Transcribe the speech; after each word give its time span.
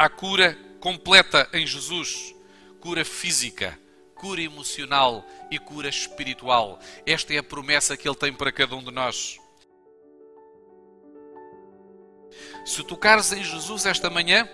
Há 0.00 0.08
cura 0.08 0.54
completa 0.80 1.46
em 1.52 1.66
Jesus, 1.66 2.34
cura 2.80 3.04
física, 3.04 3.78
cura 4.14 4.40
emocional 4.40 5.22
e 5.50 5.58
cura 5.58 5.90
espiritual. 5.90 6.78
Esta 7.04 7.34
é 7.34 7.36
a 7.36 7.42
promessa 7.42 7.98
que 7.98 8.08
Ele 8.08 8.16
tem 8.16 8.32
para 8.32 8.50
cada 8.50 8.74
um 8.74 8.82
de 8.82 8.90
nós. 8.90 9.38
Se 12.64 12.82
tocares 12.82 13.30
em 13.32 13.44
Jesus 13.44 13.84
esta 13.84 14.08
manhã, 14.08 14.48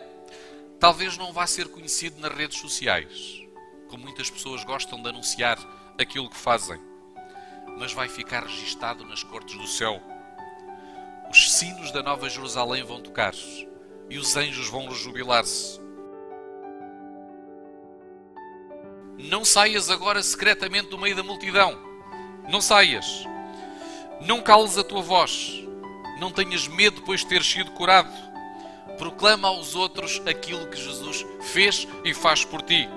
talvez 0.81 1.17
não 1.17 1.33
vá 1.33 1.47
ser 1.47 1.69
conhecido 1.69 2.21
nas 2.21 2.37
redes 2.37 2.59
sociais, 2.59 3.41
como 3.87 4.03
muitas 4.03 4.29
pessoas 4.29 4.65
gostam 4.65 5.01
de 5.01 5.09
anunciar 5.11 5.61
aquilo 5.97 6.29
que 6.29 6.37
fazem, 6.37 6.81
mas 7.79 7.93
vai 7.93 8.09
ficar 8.09 8.43
registado 8.43 9.05
nas 9.05 9.23
cortes 9.23 9.57
do 9.57 9.69
céu. 9.69 10.03
Os 11.31 11.53
sinos 11.53 11.93
da 11.93 12.03
Nova 12.03 12.29
Jerusalém 12.29 12.83
vão 12.83 13.01
tocar 13.01 13.33
e 14.09 14.19
os 14.19 14.37
anjos 14.37 14.69
vão 14.69 14.89
rejubilar-se. 14.89 15.81
Não 19.19 19.45
saias 19.45 19.91
agora 19.91 20.23
secretamente 20.23 20.89
do 20.89 20.99
meio 20.99 21.17
da 21.17 21.23
multidão. 21.23 21.79
Não 22.49 22.61
saias. 22.61 23.25
Não 24.21 24.43
cales 24.43 24.77
a 24.77 24.85
tua 24.85 25.03
voz. 25.03 25.65
Não 26.21 26.31
tenhas 26.31 26.69
medo 26.69 27.01
depois 27.01 27.21
de 27.21 27.27
teres 27.27 27.47
sido 27.47 27.71
curado. 27.73 28.11
Proclama 28.99 29.49
aos 29.49 29.75
outros 29.75 30.23
aquilo 30.27 30.69
que 30.69 30.81
Jesus 30.81 31.27
fez 31.41 31.87
e 32.05 32.15
faz 32.15 32.45
por 32.45 32.63
ti. 32.63 32.89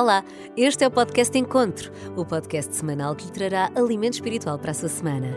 Olá, 0.00 0.24
este 0.56 0.82
é 0.82 0.88
o 0.88 0.90
podcast 0.90 1.36
Encontro, 1.36 1.92
o 2.16 2.24
podcast 2.24 2.74
semanal 2.74 3.14
que 3.14 3.26
lhe 3.26 3.32
trará 3.32 3.70
alimento 3.76 4.14
espiritual 4.14 4.58
para 4.58 4.70
a 4.70 4.74
sua 4.74 4.88
semana. 4.88 5.36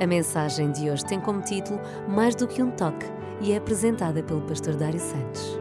A 0.00 0.06
mensagem 0.06 0.72
de 0.72 0.88
hoje 0.88 1.04
tem 1.04 1.20
como 1.20 1.42
título 1.42 1.78
Mais 2.08 2.34
do 2.34 2.48
que 2.48 2.62
um 2.62 2.70
toque 2.70 3.04
e 3.42 3.52
é 3.52 3.58
apresentada 3.58 4.22
pelo 4.22 4.40
pastor 4.40 4.74
Dário 4.74 4.98
Santos. 4.98 5.60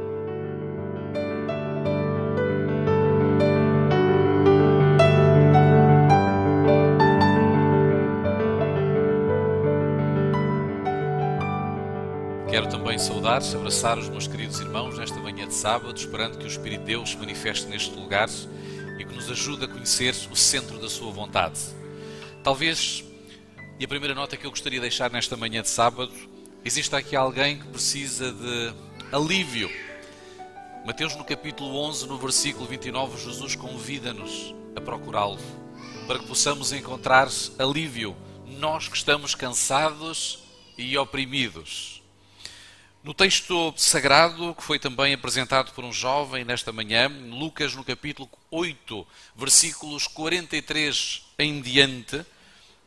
Quero 12.50 12.70
também 12.70 12.98
saudar, 12.98 13.42
abraçar 13.54 13.98
os 13.98 14.08
meus 14.08 14.28
queridos 14.28 14.62
irmãos 14.62 14.98
nesta 14.98 15.20
de 15.52 15.58
sábado, 15.58 15.94
esperando 16.00 16.38
que 16.38 16.46
o 16.46 16.48
Espírito 16.48 16.80
de 16.80 16.88
Deus 16.88 17.10
se 17.10 17.18
manifeste 17.18 17.68
neste 17.68 17.94
lugar 17.94 18.30
e 18.98 19.04
que 19.04 19.14
nos 19.14 19.30
ajude 19.30 19.66
a 19.66 19.68
conhecer 19.68 20.16
o 20.32 20.36
centro 20.36 20.80
da 20.80 20.90
Sua 20.90 21.12
vontade. 21.12 21.60
Talvez, 22.42 23.04
e 23.78 23.84
a 23.84 23.88
primeira 23.88 24.16
nota 24.16 24.38
que 24.38 24.46
eu 24.46 24.50
gostaria 24.50 24.80
de 24.80 24.88
deixar 24.88 25.12
nesta 25.12 25.36
manhã 25.36 25.62
de 25.62 25.68
sábado, 25.68 26.14
exista 26.64 26.98
aqui 26.98 27.18
alguém 27.18 27.60
que 27.60 27.68
precisa 27.68 28.32
de 28.32 28.74
alívio. 29.12 29.70
Mateus, 30.86 31.16
no 31.18 31.26
capítulo 31.26 31.76
11, 31.76 32.08
no 32.08 32.18
versículo 32.18 32.66
29, 32.66 33.22
Jesus 33.22 33.56
convida-nos 33.56 34.56
a 34.74 34.80
procurá-lo 34.80 35.38
para 36.08 36.18
que 36.18 36.28
possamos 36.28 36.72
encontrar 36.72 37.28
alívio, 37.60 38.16
nós 38.46 38.88
que 38.88 38.98
estamos 38.98 39.36
cansados 39.36 40.40
e 40.78 40.98
oprimidos. 40.98 42.01
No 43.04 43.16
texto 43.16 43.74
sagrado, 43.78 44.54
que 44.54 44.62
foi 44.62 44.78
também 44.78 45.12
apresentado 45.12 45.72
por 45.74 45.84
um 45.84 45.92
jovem 45.92 46.46
nesta 46.46 46.72
manhã, 46.72 47.08
Lucas, 47.08 47.74
no 47.74 47.84
capítulo 47.84 48.30
8, 48.52 49.08
versículos 49.36 50.06
43 50.06 51.24
em 51.40 51.60
diante, 51.64 52.24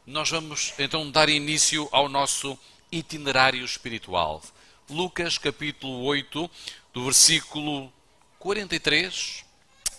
nós 0.07 0.31
vamos 0.31 0.73
então 0.79 1.11
dar 1.11 1.29
início 1.29 1.89
ao 1.91 2.09
nosso 2.09 2.57
itinerário 2.93 3.65
espiritual. 3.65 4.41
Lucas, 4.89 5.37
capítulo 5.37 6.05
8, 6.05 6.49
do 6.93 7.05
versículo 7.07 7.93
43 8.39 9.45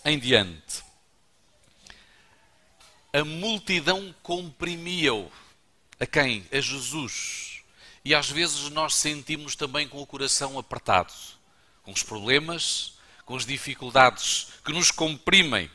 em 0.06 0.18
diante. 0.18 0.82
A 3.12 3.26
multidão 3.26 4.16
comprimia-o. 4.24 5.30
A 6.00 6.06
quem? 6.06 6.46
A 6.54 6.62
Jesus 6.62 7.55
e 8.06 8.14
às 8.14 8.30
vezes 8.30 8.70
nós 8.70 8.94
sentimos 8.94 9.56
também 9.56 9.88
com 9.88 10.00
o 10.00 10.06
coração 10.06 10.60
apertado, 10.60 11.12
com 11.82 11.92
os 11.92 12.04
problemas, 12.04 12.94
com 13.26 13.36
as 13.36 13.48
dificuldades 13.48 14.50
que 14.64 14.72
nos 14.72 14.92
comprimem. 14.92 15.72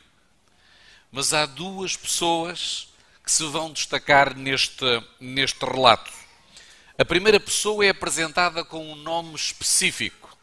Mas 1.11 1.33
há 1.33 1.45
duas 1.45 1.97
pessoas 1.97 2.87
que 3.21 3.29
se 3.29 3.43
vão 3.43 3.73
destacar 3.73 4.33
neste, 4.33 4.85
neste 5.19 5.65
relato. 5.65 6.09
A 6.97 7.03
primeira 7.03 7.37
pessoa 7.37 7.85
é 7.85 7.89
apresentada 7.89 8.63
com 8.63 8.93
um 8.93 8.95
nome 8.95 9.35
específico: 9.35 10.37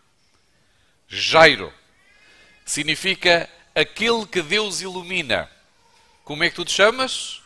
Jairo. 1.08 1.72
Significa 2.66 3.48
aquele 3.74 4.26
que 4.26 4.42
Deus 4.42 4.82
ilumina. 4.82 5.50
Como 6.22 6.44
é 6.44 6.50
que 6.50 6.56
tu 6.56 6.66
te 6.66 6.72
chamas? 6.72 7.40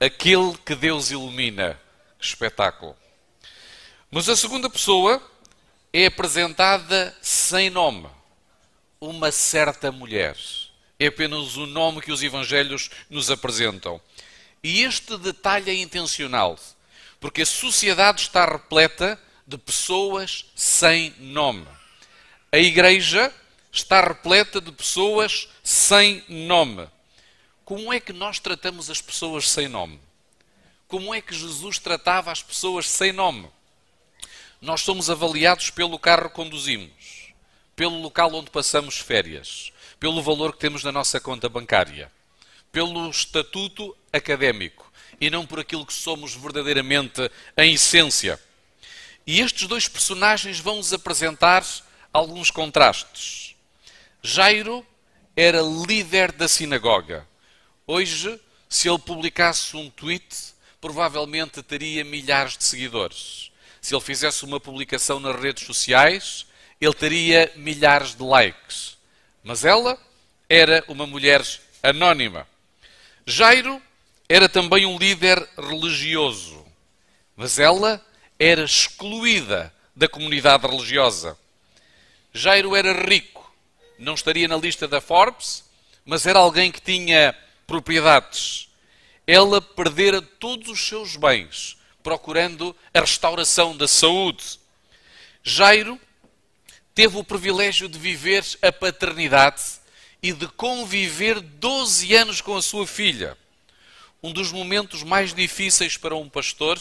Aquele 0.00 0.58
que 0.66 0.74
Deus 0.74 1.12
ilumina. 1.12 1.80
Que 2.18 2.26
espetáculo! 2.26 3.03
Mas 4.14 4.28
a 4.28 4.36
segunda 4.36 4.70
pessoa 4.70 5.20
é 5.92 6.06
apresentada 6.06 7.12
sem 7.20 7.68
nome. 7.68 8.06
Uma 9.00 9.32
certa 9.32 9.90
mulher. 9.90 10.36
É 11.00 11.06
apenas 11.08 11.56
o 11.56 11.66
nome 11.66 12.00
que 12.00 12.12
os 12.12 12.22
evangelhos 12.22 12.90
nos 13.10 13.28
apresentam. 13.28 14.00
E 14.62 14.82
este 14.84 15.18
detalhe 15.18 15.68
é 15.68 15.74
intencional, 15.74 16.56
porque 17.18 17.42
a 17.42 17.46
sociedade 17.46 18.20
está 18.20 18.46
repleta 18.46 19.20
de 19.44 19.58
pessoas 19.58 20.44
sem 20.54 21.12
nome. 21.18 21.66
A 22.52 22.58
igreja 22.58 23.34
está 23.72 24.00
repleta 24.00 24.60
de 24.60 24.70
pessoas 24.70 25.48
sem 25.64 26.22
nome. 26.28 26.88
Como 27.64 27.92
é 27.92 27.98
que 27.98 28.12
nós 28.12 28.38
tratamos 28.38 28.88
as 28.90 29.00
pessoas 29.00 29.50
sem 29.50 29.66
nome? 29.66 29.98
Como 30.86 31.12
é 31.12 31.20
que 31.20 31.34
Jesus 31.34 31.80
tratava 31.80 32.30
as 32.30 32.44
pessoas 32.44 32.88
sem 32.88 33.12
nome? 33.12 33.50
Nós 34.64 34.80
somos 34.80 35.10
avaliados 35.10 35.68
pelo 35.68 35.98
carro 35.98 36.30
que 36.30 36.36
conduzimos, 36.36 37.34
pelo 37.76 38.00
local 38.00 38.32
onde 38.32 38.50
passamos 38.50 38.96
férias, 38.96 39.70
pelo 40.00 40.22
valor 40.22 40.54
que 40.54 40.58
temos 40.58 40.82
na 40.82 40.90
nossa 40.90 41.20
conta 41.20 41.50
bancária, 41.50 42.10
pelo 42.72 43.10
estatuto 43.10 43.94
académico 44.10 44.90
e 45.20 45.28
não 45.28 45.44
por 45.44 45.60
aquilo 45.60 45.84
que 45.84 45.92
somos 45.92 46.34
verdadeiramente 46.34 47.30
em 47.58 47.74
essência. 47.74 48.40
E 49.26 49.42
estes 49.42 49.68
dois 49.68 49.86
personagens 49.86 50.60
vão 50.60 50.76
nos 50.76 50.94
apresentar 50.94 51.62
alguns 52.10 52.50
contrastes. 52.50 53.54
Jairo 54.22 54.82
era 55.36 55.60
líder 55.60 56.32
da 56.32 56.48
sinagoga. 56.48 57.28
Hoje, 57.86 58.40
se 58.66 58.88
ele 58.88 58.98
publicasse 58.98 59.76
um 59.76 59.90
tweet, 59.90 60.54
provavelmente 60.80 61.62
teria 61.62 62.02
milhares 62.02 62.56
de 62.56 62.64
seguidores 62.64 63.52
se 63.84 63.94
ele 63.94 64.00
fizesse 64.00 64.46
uma 64.46 64.58
publicação 64.58 65.20
nas 65.20 65.38
redes 65.38 65.66
sociais, 65.66 66.46
ele 66.80 66.94
teria 66.94 67.52
milhares 67.54 68.14
de 68.14 68.22
likes. 68.22 68.96
Mas 69.42 69.62
ela 69.62 69.98
era 70.48 70.82
uma 70.88 71.06
mulher 71.06 71.42
anónima. 71.82 72.48
Jairo 73.26 73.82
era 74.26 74.48
também 74.48 74.86
um 74.86 74.96
líder 74.96 75.46
religioso, 75.58 76.64
mas 77.36 77.58
ela 77.58 78.02
era 78.38 78.64
excluída 78.64 79.70
da 79.94 80.08
comunidade 80.08 80.66
religiosa. 80.66 81.36
Jairo 82.32 82.74
era 82.74 83.06
rico, 83.06 83.54
não 83.98 84.14
estaria 84.14 84.48
na 84.48 84.56
lista 84.56 84.88
da 84.88 84.98
Forbes, 84.98 85.62
mas 86.06 86.24
era 86.24 86.38
alguém 86.38 86.72
que 86.72 86.80
tinha 86.80 87.36
propriedades. 87.66 88.66
Ela 89.26 89.60
perdera 89.60 90.22
todos 90.22 90.70
os 90.70 90.88
seus 90.88 91.16
bens 91.16 91.76
procurando 92.04 92.76
a 92.92 93.00
restauração 93.00 93.74
da 93.74 93.88
saúde. 93.88 94.60
Jairo 95.42 95.98
teve 96.94 97.16
o 97.16 97.24
privilégio 97.24 97.88
de 97.88 97.98
viver 97.98 98.44
a 98.62 98.70
paternidade 98.70 99.62
e 100.22 100.32
de 100.32 100.46
conviver 100.48 101.40
12 101.40 102.14
anos 102.14 102.40
com 102.42 102.56
a 102.56 102.62
sua 102.62 102.86
filha. 102.86 103.36
Um 104.22 104.32
dos 104.32 104.52
momentos 104.52 105.02
mais 105.02 105.34
difíceis 105.34 105.96
para 105.96 106.14
um 106.14 106.28
pastor 106.28 106.78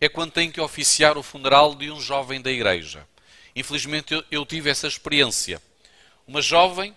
é 0.00 0.08
quando 0.08 0.32
tem 0.32 0.50
que 0.50 0.60
oficiar 0.60 1.18
o 1.18 1.22
funeral 1.22 1.74
de 1.74 1.90
um 1.90 2.00
jovem 2.00 2.40
da 2.40 2.50
igreja. 2.50 3.06
Infelizmente 3.54 4.24
eu, 4.30 4.46
tive 4.46 4.70
essa 4.70 4.86
experiência. 4.86 5.60
Uma 6.26 6.40
jovem 6.40 6.94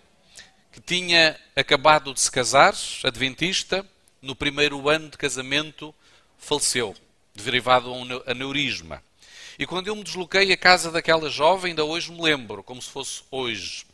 que 0.71 0.80
tinha 0.80 1.38
acabado 1.56 2.13
de 2.13 2.21
se 2.21 2.31
casar, 2.31 2.74
adventista, 3.04 3.86
no 4.21 4.36
primeiro 4.36 4.88
ano 4.88 5.09
de 5.09 5.18
casamento 5.18 5.94
faleceu, 6.38 6.95
derivado 7.36 7.89
a 7.89 7.94
um 7.94 8.22
aneurisma. 8.25 9.04
E 9.57 9.66
quando 9.66 9.88
eu 9.88 9.95
me 9.95 10.04
desloquei 10.04 10.51
à 10.51 10.57
casa 10.57 10.92
daquela 10.92 11.30
jovem, 11.30 11.72
ainda 11.72 11.83
hoje 11.83 12.12
me 12.12 12.22
lembro, 12.22 12.63
como 12.63 12.81
se 12.81 12.89
fosse 12.89 13.24
hoje, 13.30 13.86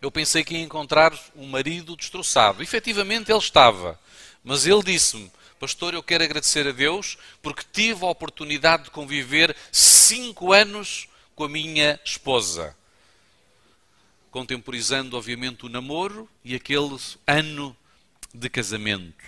eu 0.00 0.10
pensei 0.10 0.44
que 0.44 0.54
ia 0.54 0.62
encontrar 0.62 1.18
um 1.34 1.46
marido 1.46 1.96
destroçado. 1.96 2.62
Efetivamente 2.62 3.30
ele 3.30 3.38
estava, 3.38 3.98
mas 4.42 4.66
ele 4.66 4.82
disse-me: 4.82 5.30
Pastor, 5.58 5.94
eu 5.94 6.02
quero 6.02 6.24
agradecer 6.24 6.66
a 6.66 6.72
Deus 6.72 7.16
porque 7.40 7.62
tive 7.72 8.04
a 8.04 8.08
oportunidade 8.08 8.84
de 8.84 8.90
conviver 8.90 9.56
cinco 9.72 10.52
anos 10.52 11.08
com 11.34 11.44
a 11.44 11.48
minha 11.48 11.98
esposa. 12.04 12.76
Contemporizando, 14.30 15.16
obviamente, 15.16 15.64
o 15.64 15.68
namoro 15.68 16.28
e 16.44 16.54
aquele 16.54 16.98
ano 17.26 17.74
de 18.32 18.50
casamento. 18.50 19.24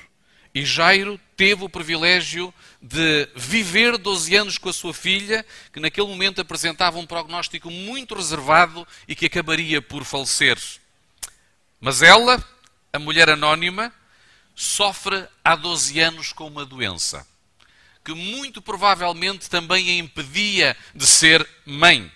E 0.54 0.64
Jairo 0.64 1.20
teve 1.36 1.64
o 1.64 1.68
privilégio 1.68 2.52
de 2.88 3.28
viver 3.34 3.98
12 3.98 4.36
anos 4.36 4.58
com 4.58 4.68
a 4.68 4.72
sua 4.72 4.94
filha, 4.94 5.44
que 5.72 5.80
naquele 5.80 6.06
momento 6.06 6.40
apresentava 6.40 6.98
um 6.98 7.06
prognóstico 7.06 7.68
muito 7.68 8.14
reservado 8.14 8.86
e 9.08 9.16
que 9.16 9.26
acabaria 9.26 9.82
por 9.82 10.04
falecer. 10.04 10.56
Mas 11.80 12.00
ela, 12.00 12.42
a 12.92 12.98
mulher 12.98 13.28
anónima, 13.28 13.92
sofre 14.54 15.26
há 15.44 15.56
12 15.56 15.98
anos 15.98 16.32
com 16.32 16.46
uma 16.46 16.64
doença 16.64 17.26
que 18.04 18.14
muito 18.14 18.62
provavelmente 18.62 19.50
também 19.50 19.90
a 19.90 19.94
impedia 19.94 20.76
de 20.94 21.04
ser 21.04 21.44
mãe. 21.64 22.08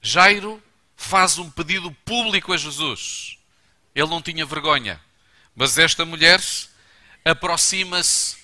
Jairo 0.00 0.62
faz 0.96 1.36
um 1.36 1.50
pedido 1.50 1.92
público 2.02 2.50
a 2.50 2.56
Jesus. 2.56 3.36
Ele 3.94 4.08
não 4.08 4.22
tinha 4.22 4.46
vergonha, 4.46 4.98
mas 5.54 5.76
esta 5.76 6.06
mulher 6.06 6.40
aproxima-se 7.22 8.43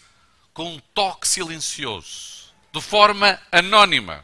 com 0.60 0.74
um 0.74 0.78
toque 0.92 1.26
silencioso, 1.26 2.52
de 2.70 2.82
forma 2.82 3.40
anónima. 3.50 4.22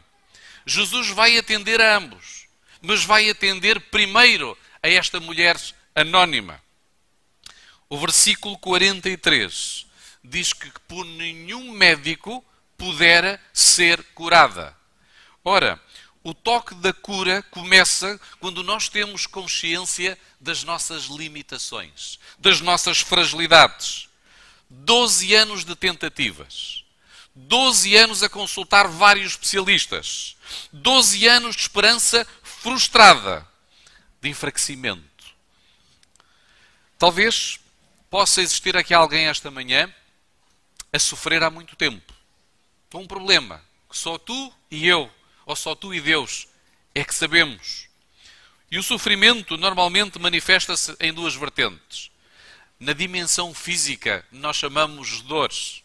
Jesus 0.67 1.09
vai 1.09 1.35
atender 1.35 1.81
a 1.81 1.97
ambos, 1.97 2.45
mas 2.79 3.03
vai 3.03 3.27
atender 3.27 3.79
primeiro 3.89 4.55
a 4.83 4.87
esta 4.87 5.19
mulher 5.19 5.59
anónima. 5.95 6.61
O 7.89 7.97
versículo 7.97 8.55
43 8.59 9.87
diz 10.23 10.53
que 10.53 10.71
por 10.87 11.03
nenhum 11.05 11.71
médico 11.71 12.45
pudera 12.77 13.41
ser 13.51 14.03
curada. 14.13 14.77
Ora, 15.43 15.81
o 16.23 16.35
toque 16.35 16.75
da 16.75 16.93
cura 16.93 17.41
começa 17.49 18.21
quando 18.39 18.61
nós 18.61 18.87
temos 18.87 19.25
consciência 19.25 20.15
das 20.39 20.63
nossas 20.63 21.05
limitações, 21.05 22.19
das 22.37 22.61
nossas 22.61 22.99
fragilidades. 22.99 24.06
12 24.69 25.33
anos 25.33 25.63
de 25.63 25.75
tentativas, 25.75 26.83
12 27.33 27.95
anos 27.95 28.23
a 28.23 28.29
consultar 28.29 28.87
vários 28.87 29.31
especialistas, 29.33 30.35
12 30.73 31.27
anos 31.27 31.55
de 31.55 31.61
esperança 31.61 32.27
frustrada, 32.43 33.47
de 34.21 34.29
enfraquecimento. 34.29 35.05
Talvez 36.97 37.59
possa 38.09 38.41
existir 38.41 38.75
aqui 38.75 38.93
alguém 38.93 39.27
esta 39.27 39.51
manhã 39.51 39.93
a 40.91 40.99
sofrer 40.99 41.43
há 41.43 41.49
muito 41.49 41.75
tempo, 41.75 42.13
com 42.89 43.03
um 43.03 43.07
problema 43.07 43.63
que 43.89 43.97
só 43.97 44.17
tu 44.17 44.53
e 44.71 44.87
eu, 44.87 45.09
ou 45.45 45.55
só 45.55 45.75
tu 45.75 45.93
e 45.93 46.01
Deus, 46.01 46.47
é 46.93 47.03
que 47.03 47.15
sabemos. 47.15 47.87
E 48.69 48.77
o 48.77 48.83
sofrimento 48.83 49.57
normalmente 49.57 50.19
manifesta-se 50.19 50.95
em 50.99 51.13
duas 51.13 51.35
vertentes 51.35 52.11
na 52.79 52.93
dimensão 52.93 53.53
física, 53.53 54.23
nós 54.31 54.55
chamamos 54.55 55.21
dores. 55.21 55.81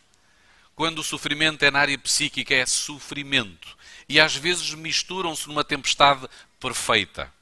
Quando 0.75 0.99
o 0.99 1.05
sofrimento 1.05 1.65
é 1.65 1.71
na 1.71 1.81
área 1.81 1.99
psíquica, 1.99 2.55
é 2.55 2.67
sofrimento. 2.67 3.77
E 4.09 4.21
às 4.21 4.37
vezes 4.37 4.75
misturam-se 4.75 5.49
numa 5.49 5.65
tempestade 5.65 6.29
perfeita. 6.61 7.33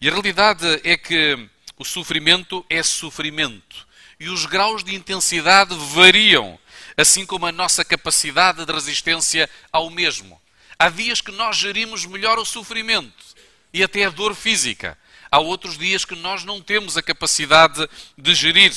E 0.00 0.08
a 0.08 0.12
realidade 0.12 0.66
é 0.84 0.96
que 0.96 1.48
o 1.76 1.84
sofrimento 1.84 2.64
é 2.68 2.82
sofrimento. 2.82 3.86
E 4.18 4.28
os 4.28 4.46
graus 4.46 4.82
de 4.82 4.94
intensidade 4.94 5.74
variam, 5.94 6.58
assim 6.96 7.26
como 7.26 7.46
a 7.46 7.52
nossa 7.52 7.84
capacidade 7.84 8.64
de 8.64 8.72
resistência 8.72 9.48
ao 9.70 9.90
mesmo. 9.90 10.40
Há 10.78 10.88
dias 10.88 11.20
que 11.20 11.32
nós 11.32 11.56
gerimos 11.56 12.04
melhor 12.04 12.38
o 12.38 12.44
sofrimento 12.44 13.24
e 13.72 13.82
até 13.82 14.04
a 14.04 14.10
dor 14.10 14.34
física. 14.34 14.96
Há 15.30 15.38
outros 15.38 15.76
dias 15.76 16.04
que 16.04 16.14
nós 16.14 16.44
não 16.44 16.60
temos 16.60 16.96
a 16.96 17.02
capacidade 17.02 17.88
de 18.16 18.34
gerir. 18.34 18.72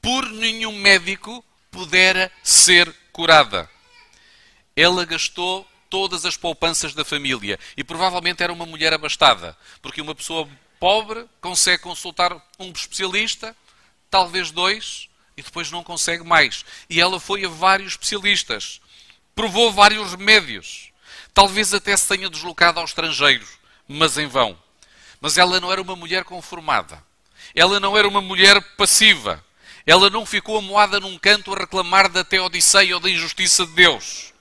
Por 0.00 0.28
nenhum 0.30 0.78
médico 0.78 1.44
pudera 1.70 2.30
ser 2.42 2.94
curada. 3.12 3.68
Ela 4.76 5.04
gastou 5.04 5.66
todas 5.90 6.24
as 6.24 6.36
poupanças 6.36 6.94
da 6.94 7.04
família 7.04 7.58
e 7.76 7.84
provavelmente 7.84 8.42
era 8.42 8.52
uma 8.52 8.64
mulher 8.64 8.92
abastada, 8.94 9.56
porque 9.82 10.00
uma 10.00 10.14
pessoa 10.14 10.48
pobre 10.80 11.26
consegue 11.40 11.82
consultar 11.82 12.34
um 12.58 12.72
especialista, 12.72 13.56
talvez 14.10 14.50
dois, 14.50 15.08
e 15.36 15.42
depois 15.42 15.70
não 15.70 15.84
consegue 15.84 16.24
mais. 16.24 16.64
E 16.88 17.00
ela 17.00 17.20
foi 17.20 17.44
a 17.44 17.48
vários 17.48 17.92
especialistas, 17.92 18.80
provou 19.34 19.72
vários 19.72 20.12
remédios, 20.12 20.90
talvez 21.34 21.74
até 21.74 21.96
se 21.96 22.08
tenha 22.08 22.30
deslocado 22.30 22.78
ao 22.78 22.84
estrangeiro, 22.84 23.46
mas 23.86 24.16
em 24.16 24.26
vão. 24.26 24.58
Mas 25.22 25.38
ela 25.38 25.60
não 25.60 25.70
era 25.70 25.80
uma 25.80 25.94
mulher 25.94 26.24
conformada. 26.24 27.00
Ela 27.54 27.78
não 27.78 27.96
era 27.96 28.08
uma 28.08 28.20
mulher 28.20 28.60
passiva. 28.76 29.42
Ela 29.86 30.10
não 30.10 30.26
ficou 30.26 30.58
amoada 30.58 30.98
num 30.98 31.16
canto 31.16 31.54
a 31.54 31.58
reclamar 31.58 32.08
da 32.08 32.24
teodiceia 32.24 32.96
ou 32.96 33.00
da 33.00 33.08
injustiça 33.08 33.64
de 33.64 33.72
Deus. 33.72 34.34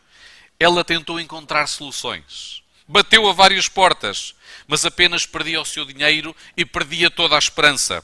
Ela 0.60 0.84
tentou 0.84 1.20
encontrar 1.20 1.68
soluções. 1.68 2.64
Bateu 2.88 3.30
a 3.30 3.34
várias 3.34 3.70
portas, 3.70 4.34
mas 4.68 4.84
apenas 4.84 5.24
perdia 5.24 5.62
o 5.62 5.66
seu 5.66 5.86
dinheiro 5.86 6.36
e 6.58 6.66
perdia 6.66 7.12
toda 7.12 7.36
a 7.36 7.40
esperança. 7.40 8.04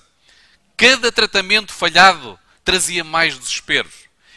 Cada 0.77 1.11
tratamento 1.11 1.73
falhado 1.73 2.39
trazia 2.63 3.03
mais 3.03 3.39
desespero. 3.39 3.89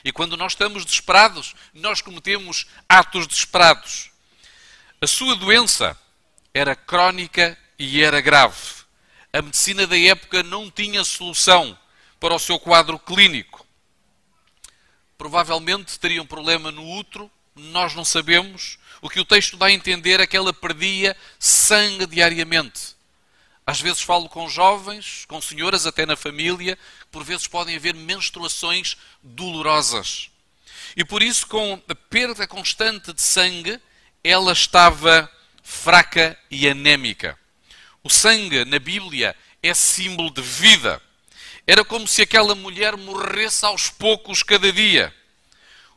E 0.02 0.10
quando 0.10 0.34
nós 0.34 0.52
estamos 0.52 0.86
desesperados, 0.86 1.54
nós 1.74 2.00
cometemos 2.00 2.66
atos 2.88 3.26
desesperados. 3.26 4.10
A 4.98 5.06
sua 5.06 5.36
doença 5.36 5.94
era 6.54 6.74
crónica 6.74 7.56
e 7.80 8.02
era 8.02 8.20
grave. 8.20 8.84
A 9.32 9.40
medicina 9.40 9.86
da 9.86 9.98
época 9.98 10.42
não 10.42 10.70
tinha 10.70 11.02
solução 11.02 11.76
para 12.20 12.34
o 12.34 12.38
seu 12.38 12.58
quadro 12.58 12.98
clínico. 12.98 13.66
Provavelmente 15.16 15.98
teria 15.98 16.22
um 16.22 16.26
problema 16.26 16.70
no 16.70 16.86
útero, 16.86 17.30
nós 17.56 17.94
não 17.94 18.04
sabemos. 18.04 18.78
O 19.00 19.08
que 19.08 19.18
o 19.18 19.24
texto 19.24 19.56
dá 19.56 19.66
a 19.66 19.72
entender 19.72 20.20
é 20.20 20.26
que 20.26 20.36
ela 20.36 20.52
perdia 20.52 21.16
sangue 21.38 22.06
diariamente. 22.06 22.94
Às 23.66 23.80
vezes 23.80 24.02
falo 24.02 24.28
com 24.28 24.46
jovens, 24.46 25.24
com 25.26 25.40
senhoras, 25.40 25.86
até 25.86 26.04
na 26.04 26.16
família, 26.16 26.78
por 27.10 27.24
vezes 27.24 27.46
podem 27.46 27.76
haver 27.76 27.94
menstruações 27.94 28.98
dolorosas. 29.22 30.30
E 30.94 31.02
por 31.02 31.22
isso, 31.22 31.46
com 31.46 31.80
a 31.88 31.94
perda 31.94 32.46
constante 32.46 33.10
de 33.14 33.22
sangue, 33.22 33.80
ela 34.22 34.52
estava 34.52 35.30
fraca 35.62 36.38
e 36.50 36.68
anémica. 36.68 37.40
O 38.02 38.08
sangue 38.08 38.64
na 38.64 38.78
Bíblia 38.78 39.36
é 39.62 39.74
símbolo 39.74 40.30
de 40.30 40.40
vida. 40.40 41.00
Era 41.66 41.84
como 41.84 42.08
se 42.08 42.22
aquela 42.22 42.54
mulher 42.54 42.96
morresse 42.96 43.64
aos 43.64 43.90
poucos 43.90 44.42
cada 44.42 44.72
dia. 44.72 45.14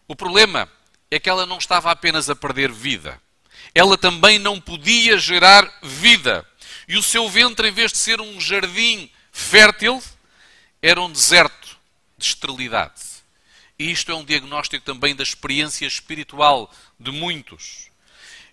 O 0.07 0.15
problema 0.15 0.69
é 1.09 1.19
que 1.19 1.29
ela 1.29 1.45
não 1.45 1.57
estava 1.57 1.91
apenas 1.91 2.29
a 2.29 2.35
perder 2.35 2.71
vida. 2.71 3.19
Ela 3.73 3.97
também 3.97 4.37
não 4.37 4.59
podia 4.59 5.17
gerar 5.17 5.67
vida. 5.81 6.45
E 6.87 6.97
o 6.97 7.03
seu 7.03 7.29
ventre, 7.29 7.69
em 7.69 7.71
vez 7.71 7.91
de 7.91 7.99
ser 7.99 8.19
um 8.19 8.39
jardim 8.39 9.09
fértil, 9.31 10.03
era 10.81 11.01
um 11.01 11.11
deserto 11.11 11.77
de 12.17 12.25
esterilidade. 12.25 13.01
E 13.79 13.89
isto 13.91 14.11
é 14.11 14.15
um 14.15 14.25
diagnóstico 14.25 14.83
também 14.83 15.15
da 15.15 15.23
experiência 15.23 15.85
espiritual 15.85 16.71
de 16.99 17.11
muitos. 17.11 17.89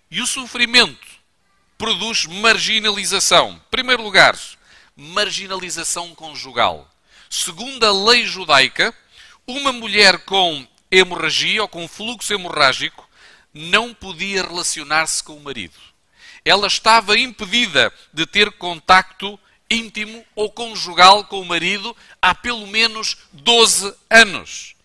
E 0.09 0.21
o 0.21 0.27
sofrimento 0.27 1.20
produz 1.81 2.27
marginalização. 2.27 3.53
Em 3.53 3.71
primeiro 3.71 4.03
lugar, 4.03 4.37
marginalização 4.95 6.13
conjugal. 6.13 6.87
Segundo 7.27 7.83
a 7.83 7.91
lei 7.91 8.23
judaica, 8.23 8.93
uma 9.47 9.71
mulher 9.71 10.19
com 10.19 10.67
hemorragia 10.91 11.63
ou 11.63 11.67
com 11.67 11.87
fluxo 11.87 12.31
hemorrágico 12.31 13.09
não 13.51 13.95
podia 13.95 14.43
relacionar-se 14.43 15.23
com 15.23 15.35
o 15.35 15.39
marido. 15.39 15.73
Ela 16.45 16.67
estava 16.67 17.17
impedida 17.17 17.91
de 18.13 18.27
ter 18.27 18.51
contacto 18.51 19.39
íntimo 19.67 20.23
ou 20.35 20.51
conjugal 20.51 21.23
com 21.23 21.41
o 21.41 21.45
marido 21.45 21.97
há 22.21 22.35
pelo 22.35 22.67
menos 22.67 23.17
12 23.33 23.91
anos. 24.07 24.75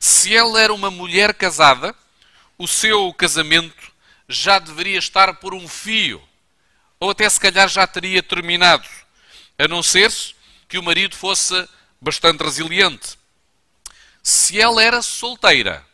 Se 0.00 0.34
ela 0.34 0.60
era 0.60 0.74
uma 0.74 0.90
mulher 0.90 1.32
casada, 1.32 1.94
o 2.58 2.66
seu 2.66 3.14
casamento 3.14 3.92
já 4.28 4.58
deveria 4.58 4.98
estar 4.98 5.34
por 5.34 5.54
um 5.54 5.68
fio 5.68 6.20
ou 7.00 7.10
até 7.10 7.28
se 7.28 7.40
calhar 7.40 7.66
já 7.66 7.86
teria 7.86 8.22
terminado, 8.22 8.86
a 9.58 9.66
não 9.66 9.82
ser 9.82 10.12
que 10.68 10.78
o 10.78 10.82
marido 10.82 11.16
fosse 11.16 11.66
bastante 12.00 12.44
resiliente. 12.44 13.18
se 14.22 14.60
ela 14.60 14.82
era 14.82 15.00
solteira, 15.00 15.84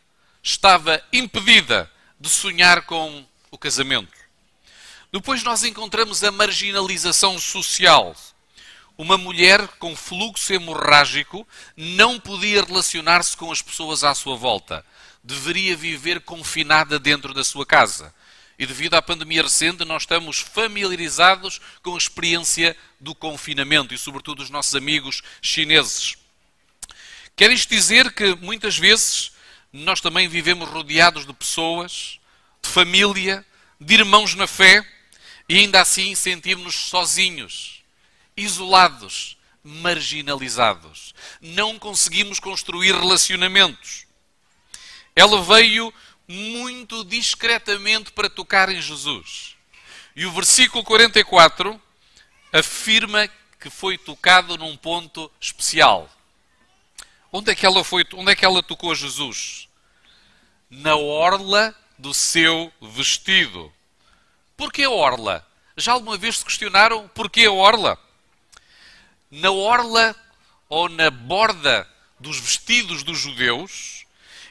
estava 0.42 1.00
impedida 1.12 1.88
de 2.18 2.28
sonhar 2.28 2.82
com 2.82 3.24
o 3.52 3.56
casamento. 3.56 4.12
Depois 5.12 5.44
nós 5.44 5.62
encontramos 5.62 6.24
a 6.24 6.32
marginalização 6.32 7.38
social. 7.38 8.14
Uma 8.98 9.16
mulher 9.16 9.66
com 9.78 9.94
fluxo 9.94 10.52
hemorrágico 10.52 11.46
não 11.76 12.18
podia 12.18 12.64
relacionar-se 12.64 13.36
com 13.36 13.52
as 13.52 13.62
pessoas 13.62 14.02
à 14.02 14.14
sua 14.14 14.36
volta. 14.36 14.84
Deveria 15.22 15.76
viver 15.76 16.20
confinada 16.20 16.98
dentro 16.98 17.32
da 17.32 17.44
sua 17.44 17.64
casa. 17.64 18.12
E 18.58 18.64
devido 18.64 18.94
à 18.94 19.02
pandemia 19.02 19.42
recente, 19.42 19.84
nós 19.84 20.02
estamos 20.02 20.38
familiarizados 20.38 21.60
com 21.82 21.94
a 21.94 21.98
experiência 21.98 22.76
do 22.98 23.14
confinamento 23.14 23.92
e, 23.92 23.98
sobretudo, 23.98 24.42
os 24.42 24.50
nossos 24.50 24.74
amigos 24.74 25.22
chineses. 25.42 26.16
Quer 27.36 27.50
isto 27.50 27.68
dizer 27.68 28.12
que 28.14 28.34
muitas 28.36 28.78
vezes 28.78 29.32
nós 29.70 30.00
também 30.00 30.26
vivemos 30.26 30.68
rodeados 30.70 31.26
de 31.26 31.32
pessoas, 31.34 32.18
de 32.62 32.70
família, 32.70 33.44
de 33.78 33.94
irmãos 33.94 34.34
na 34.34 34.46
fé 34.46 34.82
e 35.46 35.58
ainda 35.58 35.82
assim 35.82 36.14
sentimos-nos 36.14 36.74
sozinhos, 36.74 37.82
isolados, 38.34 39.36
marginalizados. 39.62 41.14
Não 41.40 41.78
conseguimos 41.78 42.40
construir 42.40 42.94
relacionamentos. 42.94 44.06
Ela 45.14 45.42
veio 45.42 45.92
muito 46.28 47.04
discretamente 47.04 48.10
para 48.12 48.28
tocar 48.28 48.68
em 48.68 48.80
Jesus. 48.80 49.56
E 50.14 50.26
o 50.26 50.32
versículo 50.32 50.82
44 50.82 51.80
afirma 52.52 53.28
que 53.60 53.70
foi 53.70 53.98
tocado 53.98 54.56
num 54.56 54.76
ponto 54.76 55.30
especial. 55.40 56.10
Onde 57.32 57.50
é 57.50 57.54
que 57.54 57.66
ela 57.66 57.84
foi? 57.84 58.04
Onde 58.14 58.32
é 58.32 58.36
que 58.36 58.44
ela 58.44 58.62
tocou 58.62 58.94
Jesus? 58.94 59.68
Na 60.70 60.96
orla 60.96 61.74
do 61.98 62.12
seu 62.14 62.72
vestido. 62.80 63.72
Porquê 64.56 64.84
a 64.84 64.90
orla? 64.90 65.46
Já 65.76 65.92
alguma 65.92 66.16
vez 66.16 66.38
se 66.38 66.44
questionaram 66.44 67.08
porquê 67.08 67.44
a 67.44 67.52
orla? 67.52 67.98
Na 69.30 69.50
orla 69.50 70.16
ou 70.68 70.88
na 70.88 71.10
borda 71.10 71.88
dos 72.18 72.38
vestidos 72.40 73.02
dos 73.02 73.18
judeus 73.18 73.95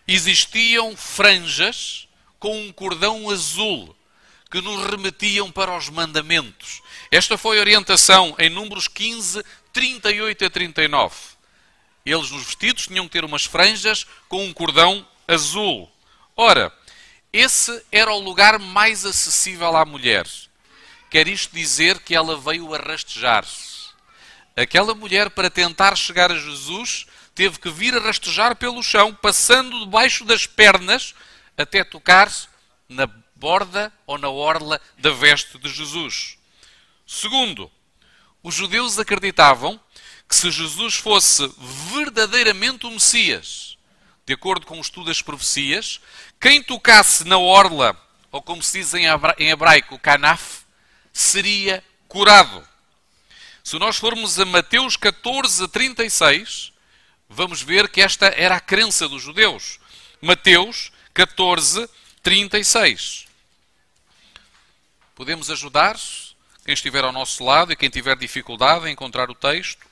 existiam 0.07 0.95
franjas 0.95 2.07
com 2.39 2.59
um 2.59 2.71
cordão 2.71 3.29
azul 3.29 3.95
que 4.51 4.61
nos 4.61 4.85
remetiam 4.85 5.51
para 5.51 5.75
os 5.75 5.89
mandamentos. 5.89 6.81
Esta 7.11 7.37
foi 7.37 7.57
a 7.57 7.61
orientação 7.61 8.35
em 8.37 8.49
Números 8.49 8.87
15, 8.87 9.43
38 9.73 10.45
a 10.45 10.49
39. 10.49 11.15
Eles 12.05 12.29
nos 12.29 12.43
vestidos 12.43 12.87
tinham 12.87 13.05
que 13.05 13.13
ter 13.13 13.25
umas 13.25 13.45
franjas 13.45 14.05
com 14.29 14.45
um 14.45 14.53
cordão 14.53 15.05
azul. 15.27 15.91
Ora, 16.37 16.71
esse 17.33 17.83
era 17.91 18.13
o 18.13 18.19
lugar 18.19 18.59
mais 18.59 19.05
acessível 19.05 19.75
à 19.75 19.83
mulher. 19.83 20.27
Quer 21.09 21.27
isto 21.27 21.53
dizer 21.53 21.99
que 21.99 22.15
ela 22.15 22.37
veio 22.37 22.73
a 22.73 22.77
rastejar-se. 22.77 23.89
Aquela 24.55 24.95
mulher, 24.95 25.29
para 25.29 25.49
tentar 25.49 25.97
chegar 25.97 26.31
a 26.31 26.37
Jesus, 26.37 27.05
teve 27.35 27.59
que 27.59 27.69
vir 27.69 27.93
a 27.95 27.99
rastejar 27.99 28.55
pelo 28.55 28.81
chão, 28.81 29.13
passando 29.13 29.81
debaixo 29.81 30.23
das 30.23 30.47
pernas, 30.47 31.13
até 31.57 31.83
tocar 31.83 32.31
na 32.87 33.05
borda 33.35 33.91
ou 34.07 34.17
na 34.17 34.29
orla 34.29 34.81
da 34.97 35.11
veste 35.11 35.57
de 35.57 35.69
Jesus. 35.69 36.37
Segundo, 37.05 37.69
os 38.41 38.55
judeus 38.55 38.97
acreditavam 38.97 39.79
que 40.27 40.35
se 40.35 40.49
Jesus 40.49 40.95
fosse 40.95 41.51
verdadeiramente 41.93 42.87
o 42.87 42.91
Messias, 42.91 43.77
de 44.25 44.33
acordo 44.33 44.65
com 44.65 44.77
o 44.77 44.81
estudo 44.81 45.07
das 45.07 45.21
profecias, 45.21 45.99
quem 46.39 46.63
tocasse 46.63 47.25
na 47.25 47.37
orla, 47.37 47.95
ou 48.31 48.41
como 48.41 48.63
se 48.63 48.79
diz 48.79 48.93
em 48.93 49.05
hebraico, 49.49 49.99
canaf, 49.99 50.63
seria 51.13 51.83
curado. 52.07 52.67
Se 53.63 53.77
nós 53.77 53.97
formos 53.97 54.39
a 54.39 54.45
Mateus 54.45 54.95
14, 54.95 55.67
36, 55.67 56.73
vamos 57.35 57.61
ver 57.61 57.89
que 57.89 58.01
esta 58.01 58.27
era 58.27 58.55
a 58.55 58.61
crença 58.61 59.09
dos 59.09 59.21
judeus. 59.21 59.77
Mateus 60.21 60.91
14, 61.13 61.87
36. 62.23 63.27
Podemos 65.13 65.51
ajudar 65.51 65.99
quem 66.63 66.73
estiver 66.73 67.03
ao 67.03 67.11
nosso 67.11 67.43
lado 67.43 67.73
e 67.73 67.75
quem 67.75 67.89
tiver 67.89 68.15
dificuldade 68.15 68.87
em 68.87 68.93
encontrar 68.93 69.29
o 69.29 69.35
texto. 69.35 69.85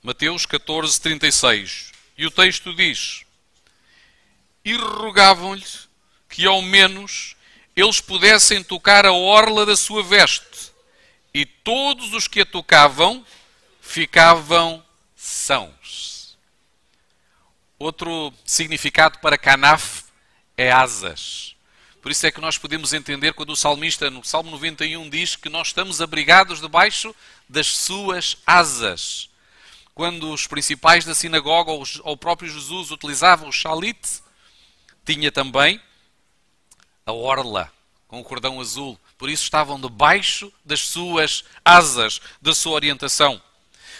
Mateus 0.00 0.46
14, 0.46 1.00
36. 1.00 1.92
E 2.16 2.24
o 2.24 2.30
texto 2.30 2.72
diz: 2.72 3.24
E 4.64 4.74
rogavam-lhe 4.74 5.66
que 6.28 6.46
ao 6.46 6.62
menos 6.62 7.36
eles 7.74 8.00
pudessem 8.00 8.62
tocar 8.62 9.04
a 9.04 9.12
orla 9.12 9.66
da 9.66 9.76
sua 9.76 10.02
veste, 10.02 10.72
e 11.34 11.44
todos 11.44 12.12
os 12.12 12.26
que 12.26 12.40
a 12.40 12.46
tocavam 12.46 13.24
ficavam 13.88 14.84
sãos. 15.16 16.36
Outro 17.78 18.30
significado 18.44 19.18
para 19.18 19.38
canaf 19.38 20.04
é 20.58 20.70
asas. 20.70 21.56
Por 22.02 22.12
isso 22.12 22.26
é 22.26 22.30
que 22.30 22.40
nós 22.40 22.58
podemos 22.58 22.92
entender 22.92 23.32
quando 23.32 23.50
o 23.50 23.56
salmista, 23.56 24.10
no 24.10 24.22
Salmo 24.22 24.50
91, 24.50 25.08
diz 25.08 25.36
que 25.36 25.48
nós 25.48 25.68
estamos 25.68 26.02
abrigados 26.02 26.60
debaixo 26.60 27.16
das 27.48 27.66
suas 27.66 28.36
asas. 28.46 29.30
Quando 29.94 30.30
os 30.32 30.46
principais 30.46 31.06
da 31.06 31.14
sinagoga 31.14 31.70
ou 31.70 31.82
o 32.04 32.16
próprio 32.16 32.52
Jesus 32.52 32.90
utilizavam 32.90 33.48
o 33.48 33.52
shalit, 33.52 34.22
tinha 35.04 35.32
também 35.32 35.80
a 37.06 37.12
orla 37.12 37.72
com 38.06 38.20
o 38.20 38.24
cordão 38.24 38.60
azul. 38.60 39.00
Por 39.16 39.30
isso 39.30 39.44
estavam 39.44 39.80
debaixo 39.80 40.52
das 40.62 40.80
suas 40.80 41.42
asas, 41.64 42.20
da 42.40 42.54
sua 42.54 42.74
orientação. 42.74 43.42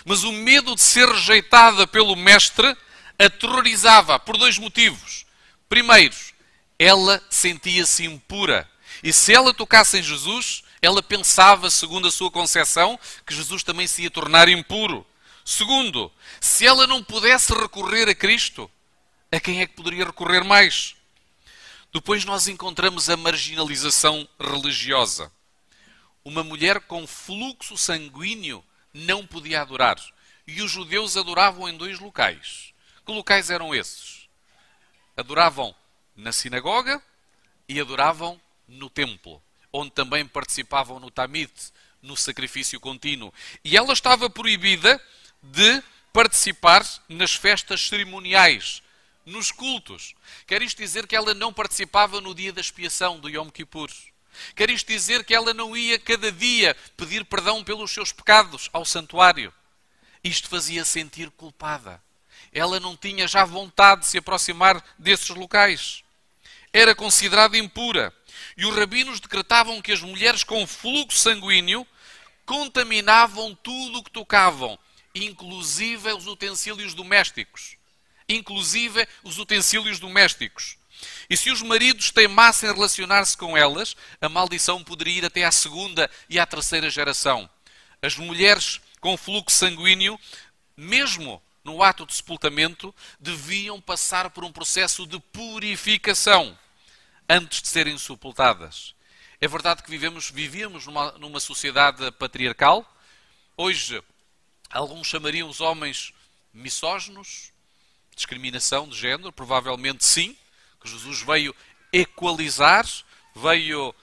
Mas 0.04 0.24
o 0.24 0.32
medo 0.32 0.74
de 0.74 0.82
ser 0.82 1.08
rejeitada 1.08 1.86
pelo 1.86 2.16
mestre 2.16 2.76
aterrorizava 3.18 4.18
por 4.18 4.36
dois 4.36 4.58
motivos. 4.58 5.26
Primeiro, 5.68 6.14
ela 6.78 7.22
sentia-se 7.28 8.04
impura. 8.04 8.68
E 9.02 9.12
se 9.12 9.32
ela 9.32 9.52
tocasse 9.52 9.98
em 9.98 10.02
Jesus, 10.02 10.62
ela 10.80 11.02
pensava, 11.02 11.70
segundo 11.70 12.08
a 12.08 12.12
sua 12.12 12.30
concepção, 12.30 12.98
que 13.26 13.34
Jesus 13.34 13.62
também 13.62 13.86
se 13.86 14.02
ia 14.02 14.10
tornar 14.10 14.48
impuro. 14.48 15.06
Segundo, 15.44 16.12
se 16.40 16.66
ela 16.66 16.86
não 16.86 17.02
pudesse 17.02 17.52
recorrer 17.52 18.08
a 18.08 18.14
Cristo, 18.14 18.70
a 19.32 19.40
quem 19.40 19.60
é 19.60 19.66
que 19.66 19.74
poderia 19.74 20.04
recorrer 20.04 20.44
mais? 20.44 20.94
Depois 21.92 22.24
nós 22.24 22.48
encontramos 22.48 23.08
a 23.08 23.16
marginalização 23.16 24.28
religiosa. 24.38 25.32
Uma 26.24 26.44
mulher 26.44 26.80
com 26.80 27.06
fluxo 27.06 27.76
sanguíneo 27.78 28.62
não 28.92 29.26
podia 29.26 29.60
adorar. 29.62 29.96
E 30.46 30.62
os 30.62 30.70
judeus 30.70 31.16
adoravam 31.16 31.68
em 31.68 31.76
dois 31.76 31.98
locais. 31.98 32.72
Que 33.04 33.12
locais 33.12 33.50
eram 33.50 33.74
esses? 33.74 34.28
Adoravam 35.16 35.74
na 36.16 36.32
sinagoga 36.32 37.02
e 37.68 37.80
adoravam 37.80 38.40
no 38.66 38.88
templo, 38.90 39.42
onde 39.72 39.90
também 39.90 40.26
participavam 40.26 40.98
no 40.98 41.10
tamid, 41.10 41.50
no 42.02 42.16
sacrifício 42.16 42.80
contínuo. 42.80 43.32
E 43.64 43.76
ela 43.76 43.92
estava 43.92 44.28
proibida 44.30 45.00
de 45.42 45.82
participar 46.12 46.84
nas 47.08 47.34
festas 47.34 47.88
cerimoniais, 47.88 48.82
nos 49.24 49.52
cultos. 49.52 50.14
Quer 50.46 50.62
isto 50.62 50.78
dizer 50.78 51.06
que 51.06 51.16
ela 51.16 51.34
não 51.34 51.52
participava 51.52 52.20
no 52.20 52.34
dia 52.34 52.52
da 52.52 52.60
expiação 52.60 53.20
do 53.20 53.28
Yom 53.28 53.50
Kippur. 53.50 53.90
Quer 54.54 54.70
isto 54.70 54.88
dizer 54.88 55.24
que 55.24 55.34
ela 55.34 55.54
não 55.54 55.76
ia 55.76 55.98
cada 55.98 56.30
dia 56.30 56.76
pedir 56.96 57.24
perdão 57.24 57.62
pelos 57.62 57.90
seus 57.90 58.12
pecados 58.12 58.68
ao 58.72 58.84
santuário. 58.84 59.52
Isto 60.22 60.48
fazia 60.48 60.84
sentir 60.84 61.30
culpada. 61.30 62.02
Ela 62.52 62.80
não 62.80 62.96
tinha 62.96 63.28
já 63.28 63.44
vontade 63.44 64.02
de 64.02 64.08
se 64.08 64.18
aproximar 64.18 64.82
desses 64.98 65.28
locais. 65.30 66.02
Era 66.72 66.94
considerada 66.94 67.56
impura. 67.56 68.12
E 68.56 68.66
os 68.66 68.74
rabinos 68.74 69.20
decretavam 69.20 69.82
que 69.82 69.92
as 69.92 70.00
mulheres 70.00 70.44
com 70.44 70.66
fluxo 70.66 71.18
sanguíneo 71.18 71.86
contaminavam 72.46 73.54
tudo 73.54 73.98
o 73.98 74.02
que 74.02 74.10
tocavam, 74.10 74.78
inclusive 75.14 76.12
os 76.12 76.26
utensílios 76.26 76.94
domésticos 76.94 77.78
inclusive 78.28 79.08
os 79.22 79.38
utensílios 79.38 79.98
domésticos. 79.98 80.76
E 81.30 81.36
se 81.36 81.50
os 81.50 81.60
maridos 81.60 82.10
teimassem 82.10 82.72
relacionar-se 82.72 83.36
com 83.36 83.56
elas, 83.56 83.94
a 84.20 84.28
maldição 84.28 84.82
poderia 84.82 85.18
ir 85.18 85.24
até 85.24 85.44
à 85.44 85.52
segunda 85.52 86.10
e 86.28 86.38
à 86.38 86.46
terceira 86.46 86.88
geração. 86.88 87.48
As 88.00 88.16
mulheres 88.16 88.80
com 89.00 89.16
fluxo 89.16 89.58
sanguíneo, 89.58 90.18
mesmo 90.76 91.42
no 91.62 91.82
ato 91.82 92.06
de 92.06 92.14
sepultamento, 92.14 92.94
deviam 93.20 93.80
passar 93.80 94.30
por 94.30 94.42
um 94.42 94.52
processo 94.52 95.06
de 95.06 95.20
purificação 95.20 96.58
antes 97.28 97.60
de 97.60 97.68
serem 97.68 97.98
sepultadas. 97.98 98.94
É 99.40 99.46
verdade 99.46 99.82
que 99.82 99.90
vivemos, 99.90 100.30
vivíamos 100.30 100.86
numa, 100.86 101.12
numa 101.12 101.40
sociedade 101.40 102.10
patriarcal. 102.12 102.90
Hoje, 103.56 104.02
alguns 104.70 105.06
chamariam 105.06 105.48
os 105.48 105.60
homens 105.60 106.12
misóginos? 106.52 107.52
Discriminação 108.16 108.88
de 108.88 108.96
género? 108.96 109.30
Provavelmente 109.30 110.04
sim, 110.04 110.36
que 110.80 110.88
Jesus 110.88 111.22
veio 111.22 111.54
equalizar, 111.92 112.86
veio 113.34 113.94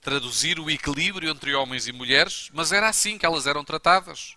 traduzir 0.00 0.60
o 0.60 0.70
equilíbrio 0.70 1.30
entre 1.30 1.54
homens 1.54 1.86
e 1.86 1.92
mulheres, 1.92 2.50
mas 2.52 2.72
era 2.72 2.88
assim 2.88 3.16
que 3.16 3.24
elas 3.24 3.46
eram 3.46 3.64
tratadas. 3.64 4.36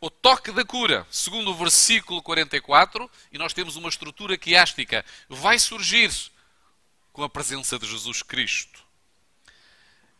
O 0.00 0.10
toque 0.10 0.52
da 0.52 0.64
cura, 0.64 1.06
segundo 1.10 1.50
o 1.50 1.54
versículo 1.54 2.22
44, 2.22 3.10
e 3.32 3.38
nós 3.38 3.52
temos 3.52 3.76
uma 3.76 3.88
estrutura 3.88 4.36
quiástica, 4.36 5.04
vai 5.28 5.58
surgir 5.58 6.10
com 7.12 7.22
a 7.22 7.28
presença 7.28 7.78
de 7.78 7.86
Jesus 7.86 8.22
Cristo. 8.22 8.84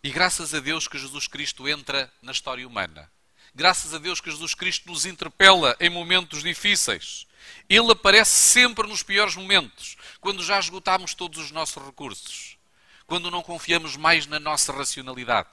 E 0.03 0.11
graças 0.11 0.55
a 0.55 0.61
Deus 0.61 0.87
que 0.89 0.99
Jesus 0.99 1.27
Cristo 1.27 1.69
entra 1.69 2.13
na 2.23 2.33
história 2.33 2.67
humana. 2.67 3.11
Graças 3.55 3.95
a 3.95 3.99
Deus 3.99 4.21
que 4.21 4.31
Jesus 4.31 4.55
Cristo 4.55 4.91
nos 4.91 5.07
interpela 5.07 5.77
em 5.81 5.89
momentos 5.89 6.43
difíceis. 6.43 7.27
Ele 7.69 7.91
aparece 7.93 8.31
sempre 8.31 8.87
nos 8.87 9.03
piores 9.03 9.35
momentos, 9.35 9.97
quando 10.27 10.43
já 10.43 10.59
esgotamos 10.59 11.15
todos 11.15 11.39
os 11.39 11.53
nossos 11.53 11.81
recursos, 11.81 12.59
quando 13.07 13.31
não 13.31 13.45
confiamos 13.45 13.95
mais 13.97 14.27
na 14.27 14.41
nossa 14.41 14.73
racionalidade. 14.73 15.49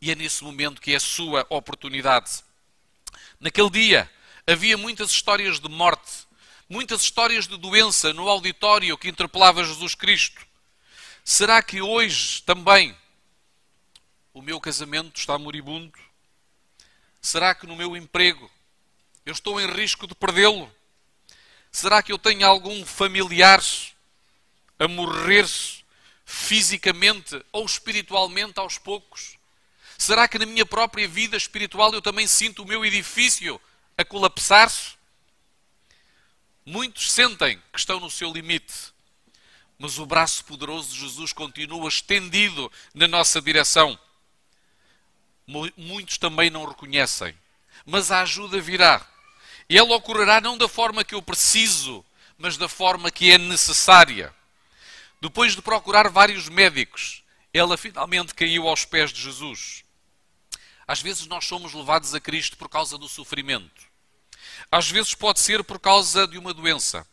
E 0.00 0.10
é 0.10 0.14
nesse 0.14 0.42
momento 0.42 0.80
que 0.80 0.94
é 0.94 0.96
a 0.96 1.00
sua 1.00 1.46
oportunidade. 1.50 2.42
Naquele 3.38 3.68
dia 3.68 4.10
havia 4.46 4.78
muitas 4.78 5.10
histórias 5.10 5.60
de 5.60 5.68
morte, 5.68 6.26
muitas 6.70 7.02
histórias 7.02 7.46
de 7.46 7.58
doença 7.58 8.14
no 8.14 8.30
auditório 8.30 8.96
que 8.96 9.10
interpelava 9.10 9.62
Jesus 9.62 9.94
Cristo. 9.94 10.40
Será 11.22 11.62
que 11.62 11.82
hoje 11.82 12.42
também 12.44 12.96
o 14.32 14.40
meu 14.40 14.58
casamento 14.58 15.18
está 15.18 15.36
moribundo? 15.36 15.98
Será 17.20 17.54
que 17.54 17.66
no 17.66 17.76
meu 17.76 17.94
emprego 17.94 18.50
eu 19.26 19.34
estou 19.34 19.60
em 19.60 19.66
risco 19.66 20.06
de 20.06 20.14
perdê-lo? 20.14 20.74
Será 21.70 22.02
que 22.02 22.10
eu 22.10 22.18
tenho 22.18 22.46
algum 22.46 22.86
familiar 22.86 23.62
a 24.78 24.86
morrer 24.86 25.46
fisicamente 26.24 27.42
ou 27.50 27.64
espiritualmente 27.64 28.60
aos 28.60 28.78
poucos? 28.78 29.36
Será 29.96 30.28
que 30.28 30.38
na 30.38 30.46
minha 30.46 30.64
própria 30.64 31.08
vida 31.08 31.36
espiritual 31.36 31.92
eu 31.92 32.00
também 32.00 32.26
sinto 32.26 32.62
o 32.62 32.66
meu 32.66 32.84
edifício 32.84 33.60
a 33.96 34.04
colapsar-se? 34.04 34.96
Muitos 36.64 37.10
sentem 37.10 37.60
que 37.72 37.78
estão 37.78 37.98
no 37.98 38.10
seu 38.10 38.32
limite, 38.32 38.92
mas 39.78 39.98
o 39.98 40.06
braço 40.06 40.44
poderoso 40.44 40.92
de 40.92 41.00
Jesus 41.00 41.32
continua 41.32 41.88
estendido 41.88 42.70
na 42.94 43.08
nossa 43.08 43.40
direção. 43.40 43.98
Muitos 45.76 46.18
também 46.18 46.50
não 46.50 46.66
reconhecem, 46.66 47.34
mas 47.86 48.10
a 48.10 48.20
ajuda 48.20 48.60
virá. 48.60 49.04
E 49.68 49.78
ela 49.78 49.96
ocorrerá 49.96 50.40
não 50.40 50.58
da 50.58 50.68
forma 50.68 51.02
que 51.02 51.14
eu 51.14 51.22
preciso, 51.22 52.04
mas 52.36 52.56
da 52.56 52.68
forma 52.68 53.10
que 53.10 53.32
é 53.32 53.38
necessária. 53.38 54.34
Depois 55.20 55.54
de 55.54 55.62
procurar 55.62 56.08
vários 56.08 56.48
médicos, 56.48 57.24
ela 57.52 57.76
finalmente 57.76 58.34
caiu 58.34 58.68
aos 58.68 58.84
pés 58.84 59.12
de 59.12 59.20
Jesus. 59.20 59.84
Às 60.86 61.00
vezes 61.00 61.26
nós 61.26 61.44
somos 61.44 61.74
levados 61.74 62.14
a 62.14 62.20
Cristo 62.20 62.56
por 62.56 62.68
causa 62.68 62.96
do 62.96 63.08
sofrimento. 63.08 63.86
Às 64.70 64.90
vezes 64.90 65.14
pode 65.14 65.40
ser 65.40 65.64
por 65.64 65.78
causa 65.78 66.26
de 66.26 66.38
uma 66.38 66.54
doença. 66.54 67.06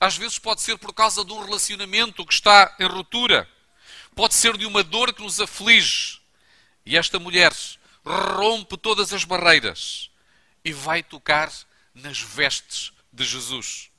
Às 0.00 0.16
vezes 0.16 0.38
pode 0.38 0.62
ser 0.62 0.78
por 0.78 0.92
causa 0.92 1.24
de 1.24 1.32
um 1.32 1.44
relacionamento 1.44 2.24
que 2.24 2.34
está 2.34 2.74
em 2.78 2.86
ruptura. 2.86 3.48
Pode 4.14 4.34
ser 4.34 4.56
de 4.56 4.66
uma 4.66 4.82
dor 4.82 5.12
que 5.12 5.22
nos 5.22 5.40
aflige. 5.40 6.20
E 6.84 6.96
esta 6.96 7.18
mulher 7.18 7.52
rompe 8.04 8.76
todas 8.76 9.12
as 9.12 9.24
barreiras 9.24 10.10
e 10.64 10.72
vai 10.72 11.02
tocar 11.02 11.52
nas 11.94 12.20
vestes 12.20 12.92
de 13.12 13.24
Jesus. 13.24 13.89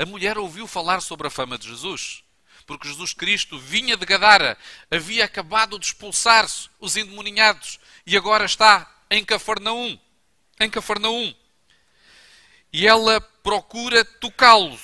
A 0.00 0.06
mulher 0.06 0.38
ouviu 0.38 0.66
falar 0.66 1.00
sobre 1.02 1.26
a 1.26 1.30
fama 1.30 1.58
de 1.58 1.68
Jesus 1.68 2.24
porque 2.70 2.86
Jesus 2.86 3.12
Cristo 3.12 3.58
vinha 3.58 3.96
de 3.96 4.06
Gadara, 4.06 4.56
havia 4.88 5.24
acabado 5.24 5.76
de 5.76 5.86
expulsar 5.86 6.46
os 6.78 6.96
endemoninhados 6.96 7.80
e 8.06 8.16
agora 8.16 8.44
está 8.44 8.88
em 9.10 9.24
Cafarnaum. 9.24 9.98
Em 10.60 10.70
Cafarnaum. 10.70 11.34
E 12.72 12.86
ela 12.86 13.20
procura 13.42 14.04
tocá-lo. 14.04 14.78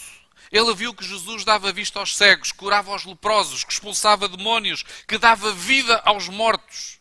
Ela 0.51 0.75
viu 0.75 0.93
que 0.93 1.07
Jesus 1.07 1.45
dava 1.45 1.73
vista 1.73 2.01
aos 2.01 2.17
cegos, 2.17 2.51
curava 2.51 2.91
aos 2.91 3.05
leprosos, 3.05 3.63
que 3.63 3.73
expulsava 3.73 4.29
demónios, 4.29 4.83
que 5.07 5.17
dava 5.17 5.53
vida 5.53 6.03
aos 6.05 6.29
mortos. 6.29 6.99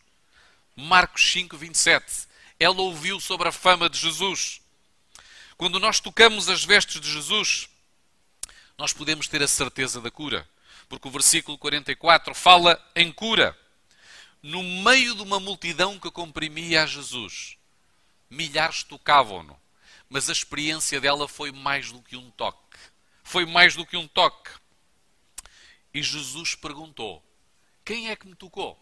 Marcos 0.75 1.31
5, 1.31 1.57
27. 1.57 2.27
Ela 2.59 2.79
ouviu 2.79 3.19
sobre 3.19 3.47
a 3.47 3.51
fama 3.51 3.89
de 3.89 3.97
Jesus. 3.97 4.61
Quando 5.57 5.79
nós 5.79 5.99
tocamos 5.99 6.47
as 6.47 6.63
vestes 6.63 7.01
de 7.01 7.11
Jesus, 7.11 7.69
nós 8.77 8.93
podemos 8.93 9.27
ter 9.27 9.41
a 9.41 9.47
certeza 9.47 10.01
da 10.01 10.11
cura 10.11 10.47
porque 10.87 11.07
o 11.07 11.11
versículo 11.11 11.57
44 11.57 12.33
fala 12.33 12.81
em 12.95 13.11
cura. 13.11 13.57
No 14.41 14.61
meio 14.61 15.15
de 15.15 15.23
uma 15.23 15.39
multidão 15.39 15.99
que 15.99 16.11
comprimia 16.11 16.83
a 16.83 16.85
Jesus, 16.85 17.57
milhares 18.29 18.83
tocavam-no, 18.83 19.59
mas 20.07 20.29
a 20.29 20.33
experiência 20.33 21.01
dela 21.01 21.27
foi 21.27 21.51
mais 21.51 21.91
do 21.91 22.01
que 22.01 22.15
um 22.15 22.29
toque. 22.31 22.77
Foi 23.23 23.45
mais 23.45 23.75
do 23.75 23.85
que 23.85 23.97
um 23.97 24.07
toque. 24.07 24.51
E 25.93 26.03
Jesus 26.03 26.53
perguntou: 26.53 27.23
Quem 27.83 28.09
é 28.09 28.15
que 28.15 28.27
me 28.27 28.35
tocou? 28.35 28.79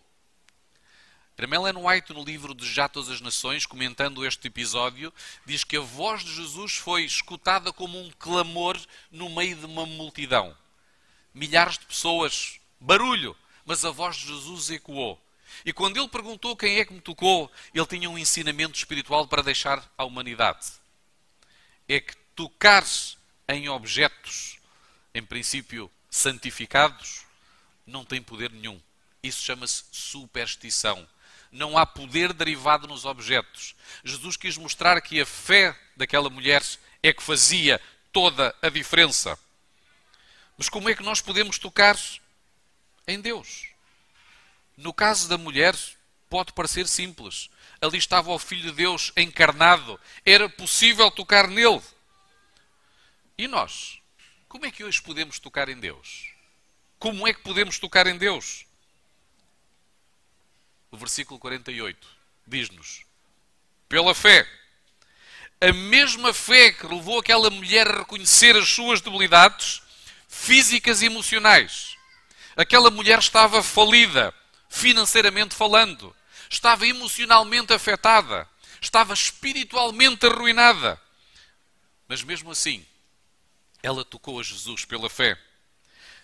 Ellen 1.38 1.86
White, 1.86 2.14
no 2.14 2.24
livro 2.24 2.54
de 2.54 2.72
Já 2.72 2.88
Todas 2.88 3.10
as 3.10 3.22
Nações, 3.22 3.66
comentando 3.66 4.26
este 4.26 4.48
episódio, 4.48 5.14
diz 5.46 5.64
que 5.64 5.78
a 5.78 5.82
voz 5.82 6.24
de 6.24 6.34
Jesus 6.34 6.74
foi 6.76 7.04
escutada 7.04 7.74
como 7.74 8.00
um 8.00 8.12
clamor 8.20 8.80
no 9.12 9.30
meio 9.30 9.56
de 9.56 9.66
uma 9.66 9.86
multidão 9.86 10.56
milhares 11.34 11.78
de 11.78 11.86
pessoas, 11.86 12.60
barulho, 12.80 13.36
mas 13.66 13.84
a 13.84 13.90
voz 13.90 14.18
de 14.18 14.28
Jesus 14.28 14.70
ecoou. 14.70 15.20
E 15.66 15.74
quando 15.74 15.98
ele 15.98 16.08
perguntou 16.08 16.56
quem 16.56 16.80
é 16.80 16.86
que 16.86 16.94
me 16.94 17.02
tocou, 17.02 17.52
ele 17.74 17.86
tinha 17.86 18.10
um 18.10 18.18
ensinamento 18.18 18.78
espiritual 18.78 19.28
para 19.28 19.42
deixar 19.42 19.92
à 19.98 20.04
humanidade. 20.04 20.74
É 21.88 22.00
que 22.00 22.16
tocar 22.36 22.84
em 23.48 23.70
objetos, 23.70 24.58
em 25.14 25.24
princípio 25.24 25.92
santificados, 26.10 27.26
não 27.86 28.06
tem 28.06 28.22
poder 28.22 28.52
nenhum. 28.52 28.80
Isso 29.22 29.44
chama-se 29.44 29.84
superstição. 29.92 31.08
Não 31.54 31.78
há 31.78 31.86
poder 31.86 32.34
derivado 32.34 32.88
nos 32.88 33.06
objetos. 33.06 33.76
Jesus 34.04 34.36
quis 34.36 34.58
mostrar 34.58 35.00
que 35.00 35.22
a 35.22 35.26
fé 35.26 35.80
daquela 35.96 36.28
mulher 36.28 36.64
é 37.04 37.14
que 37.14 37.22
fazia 37.22 37.80
toda 38.12 38.56
a 38.60 38.70
diferença. 38.70 39.38
Mas 40.58 40.68
como 40.68 40.90
é 40.90 40.96
que 40.96 41.04
nós 41.04 41.22
podemos 41.22 41.60
tocar 41.60 41.96
em 43.08 43.22
Deus? 43.22 43.68
No 44.76 44.92
caso 44.92 45.30
da 45.30 45.38
mulher, 45.38 45.76
pode 46.28 46.52
parecer 46.54 46.88
simples. 46.88 47.52
Ali 47.80 48.00
estava 48.00 48.32
o 48.32 48.40
Filho 48.40 48.72
de 48.72 48.72
Deus 48.72 49.12
encarnado. 49.16 50.00
Era 50.26 50.50
possível 50.50 51.12
tocar 51.12 51.48
nele. 51.48 51.84
E 53.38 53.48
nós? 53.48 54.00
Como 54.50 54.66
é 54.66 54.72
que 54.72 54.84
hoje 54.84 55.00
podemos 55.00 55.38
tocar 55.38 55.70
em 55.70 55.80
Deus? 55.80 56.32
Como 56.98 57.28
é 57.28 57.34
que 57.34 57.42
podemos 57.42 57.78
tocar 57.78 58.08
em 58.08 58.18
Deus? 58.18 58.66
O 60.94 60.98
versículo 60.98 61.40
48 61.40 62.08
diz-nos: 62.46 63.02
pela 63.90 64.14
fé. 64.14 64.48
A 65.60 65.74
mesma 65.74 66.32
fé 66.32 66.72
que 66.72 66.86
levou 66.86 67.18
aquela 67.18 67.50
mulher 67.50 67.88
a 67.88 67.98
reconhecer 68.02 68.56
as 68.56 68.70
suas 68.70 69.02
debilidades 69.02 69.82
físicas 70.28 71.02
e 71.02 71.08
emocionais. 71.08 71.98
Aquela 72.56 72.92
mulher 72.92 73.18
estava 73.18 73.64
falida, 73.64 74.32
financeiramente 74.70 75.56
falando, 75.56 76.16
estava 76.48 76.86
emocionalmente 76.86 77.74
afetada, 77.74 78.48
estava 78.80 79.16
espiritualmente 79.16 80.28
arruinada. 80.28 81.02
Mas 82.08 82.22
mesmo 82.22 82.52
assim, 82.52 82.86
ela 83.82 84.06
tocou 84.06 84.40
a 84.40 84.44
Jesus 84.44 84.86
pela 84.86 85.10
fé, 85.10 85.36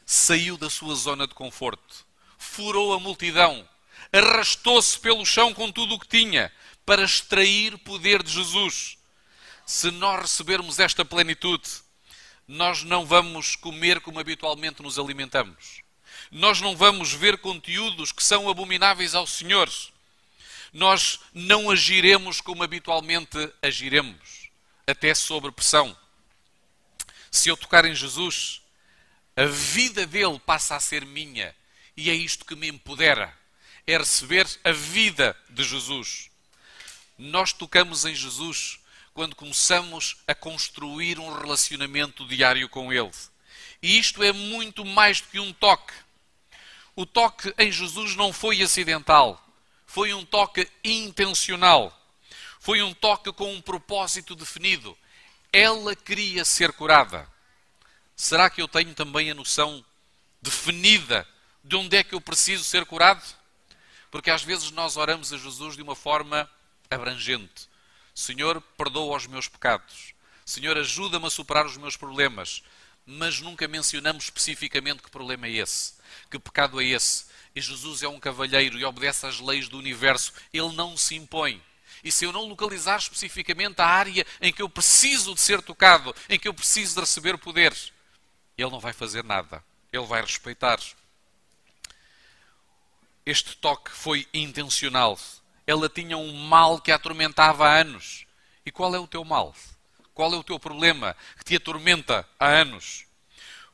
saiu 0.05 0.60
da 0.60 0.69
sua 0.69 0.93
zona 0.93 1.25
de 1.25 1.34
conforto, 1.34 2.05
furou 2.38 2.93
a 2.93 2.99
multidão, 2.99 3.67
arrastou-se 4.12 5.00
pelo 5.00 5.26
chão 5.26 5.54
com 5.54 5.72
tudo 5.72 5.95
o 5.95 6.00
que 6.00 6.08
tinha 6.08 6.52
para 6.86 7.04
extrair 7.04 7.78
poder 7.80 8.24
de 8.24 8.32
Jesus. 8.32 8.98
Se 9.65 9.91
nós 9.91 10.22
recebermos 10.22 10.80
esta 10.80 11.06
plenitude, 11.06 11.69
nós 12.48 12.84
não 12.84 13.06
vamos 13.06 13.56
comer 13.56 14.02
como 14.02 14.19
habitualmente 14.19 14.82
nos 14.82 14.98
alimentamos. 14.98 15.82
Nós 16.32 16.60
não 16.60 16.76
vamos 16.76 17.13
ver 17.13 17.38
conteúdos 17.38 18.12
que 18.12 18.24
são 18.24 18.50
abomináveis 18.50 19.13
ao 19.13 19.28
Senhor. 19.28 19.69
Nós 20.74 21.19
não 21.34 21.69
agiremos 21.69 22.41
como 22.41 22.63
habitualmente 22.63 23.38
agiremos, 23.62 24.50
até 24.86 25.13
sob 25.13 25.52
pressão. 25.52 25.95
Se 27.32 27.50
eu 27.50 27.58
tocar 27.58 27.86
em 27.86 27.93
Jesus, 27.93 28.62
a 29.36 29.45
vida 29.45 30.06
dele 30.06 30.39
passa 30.39 30.76
a 30.76 30.80
ser 30.80 31.06
minha 31.06 31.56
e 31.95 32.10
é 32.10 32.13
isto 32.13 32.45
que 32.45 32.56
me 32.56 32.67
empodera. 32.67 33.38
É 33.89 33.97
receber 33.97 34.47
a 34.63 34.71
vida 34.71 35.36
de 35.49 35.63
Jesus. 35.63 36.30
Nós 37.17 37.52
tocamos 37.52 38.06
em 38.06 38.13
Jesus 38.13 38.80
quando 39.15 39.36
começamos 39.36 40.17
a 40.28 40.36
construir 40.36 41.17
um 41.17 41.36
relacionamento 41.36 42.23
diário 42.28 42.69
com 42.69 42.93
Ele. 42.93 43.10
E 43.82 43.97
isto 43.97 44.21
é 44.21 44.32
muito 44.32 44.86
mais 44.86 45.21
do 45.21 45.30
que 45.30 45.39
um 45.39 45.52
toque. 45.52 45.95
O 46.95 47.04
toque 47.04 47.52
em 47.58 47.71
Jesus 47.71 48.15
não 48.15 48.32
foi 48.32 48.62
acidental, 48.62 49.43
foi 49.88 50.13
um 50.13 50.23
toque 50.23 50.69
intencional. 50.84 51.91
Foi 52.60 52.84
um 52.84 52.93
toque 52.93 53.34
com 53.34 53.52
um 53.52 53.60
propósito 53.60 54.36
definido. 54.36 54.95
Ela 55.52 55.95
queria 55.95 56.45
ser 56.45 56.73
curada. 56.73 57.28
Será 58.15 58.52
que 58.52 58.62
eu 58.62 58.67
tenho 58.67 58.93
também 58.93 59.32
a 59.32 59.34
noção 59.34 59.84
definida 60.39 61.28
de 61.63 61.75
onde 61.75 61.97
é 61.97 62.04
que 62.04 62.13
eu 62.13 62.21
preciso 62.21 62.63
ser 62.63 62.86
curado? 62.86 63.38
Porque 64.12 64.32
às 64.32 64.43
vezes 64.43 64.72
nós 64.72 64.98
oramos 64.98 65.32
a 65.32 65.38
Jesus 65.38 65.76
de 65.76 65.82
uma 65.82 65.95
forma 65.95 66.50
abrangente. 66.89 67.69
Senhor, 68.13 68.62
perdoa 68.78 69.15
os 69.15 69.28
meus 69.28 69.48
pecados. 69.48 70.13
Senhor, 70.45 70.78
ajuda-me 70.78 71.28
a 71.28 71.30
superar 71.30 71.65
os 71.65 71.78
meus 71.78 71.95
problemas. 71.95 72.63
Mas 73.06 73.39
nunca 73.39 73.67
mencionamos 73.67 74.26
especificamente 74.26 75.02
que 75.02 75.10
problema 75.10 75.48
é 75.48 75.52
esse, 75.52 75.93
que 76.30 76.38
pecado 76.38 76.82
é 76.82 76.86
esse. 76.86 77.26
E 77.56 77.62
Jesus 77.62 78.04
é 78.04 78.08
um 78.08 78.19
cavalheiro 78.19 78.78
e 78.78 78.86
obedece 78.86 79.26
às 79.26 79.39
leis 79.39 79.67
do 79.67 79.78
universo. 79.78 80.34
Ele 80.54 80.72
não 80.74 80.95
se 80.95 81.15
impõe. 81.15 81.62
E 82.04 82.12
se 82.12 82.26
eu 82.26 82.32
não 82.32 82.48
localizar 82.48 82.98
especificamente 83.00 83.82
a 83.82 83.86
área 83.86 84.26
em 84.41 84.54
que 84.54 84.62
eu 84.62 84.69
preciso 84.69 85.34
de 85.34 85.41
ser 85.41 85.62
tocado, 85.62 86.15
em 86.30 86.39
que 86.39 86.48
eu 86.48 86.54
preciso 86.54 86.95
de 86.95 87.02
receber 87.02 87.38
poder, 87.38 87.76
ele 88.58 88.69
não 88.69 88.80
vai 88.80 88.93
fazer 88.93 89.24
nada. 89.24 89.63
Ele 89.91 90.06
vai 90.06 90.22
respeitar. 90.22 90.80
Este 93.30 93.56
toque 93.58 93.92
foi 93.92 94.28
intencional. 94.34 95.15
Ela 95.68 95.88
tinha 95.88 96.18
um 96.18 96.34
mal 96.34 96.82
que 96.82 96.92
a 96.92 96.96
atormentava 96.96 97.68
há 97.68 97.82
anos. 97.82 98.26
E 98.65 98.72
qual 98.72 98.96
é 98.96 98.98
o 98.98 99.06
teu 99.06 99.24
mal? 99.24 99.56
Qual 100.15 100.34
é 100.34 100.36
o 100.36 100.44
teu 100.44 100.60
problema 100.60 101.15
que 101.38 101.44
te 101.44 101.56
atormenta 101.56 102.28
há 102.39 102.48
anos? 102.48 103.06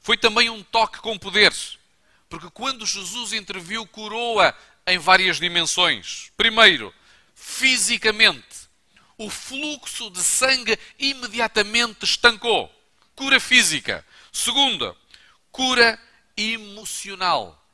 Foi 0.02 0.18
também 0.18 0.50
um 0.50 0.62
toque 0.62 1.00
com 1.00 1.18
poder. 1.18 1.54
Porque 2.28 2.50
quando 2.50 2.86
Jesus 2.86 3.32
interviu, 3.32 3.88
curou-a 3.88 4.54
em 4.86 4.98
várias 4.98 5.40
dimensões. 5.40 6.34
Primeiro, 6.36 6.94
fisicamente. 7.34 8.68
O 9.18 9.30
fluxo 9.30 10.10
de 10.10 10.22
sangue 10.22 10.78
imediatamente 11.00 12.04
estancou. 12.04 12.70
Cura 13.16 13.40
física. 13.40 14.06
Segunda, 14.34 14.94
cura 15.50 15.98
emocional. 16.36 17.65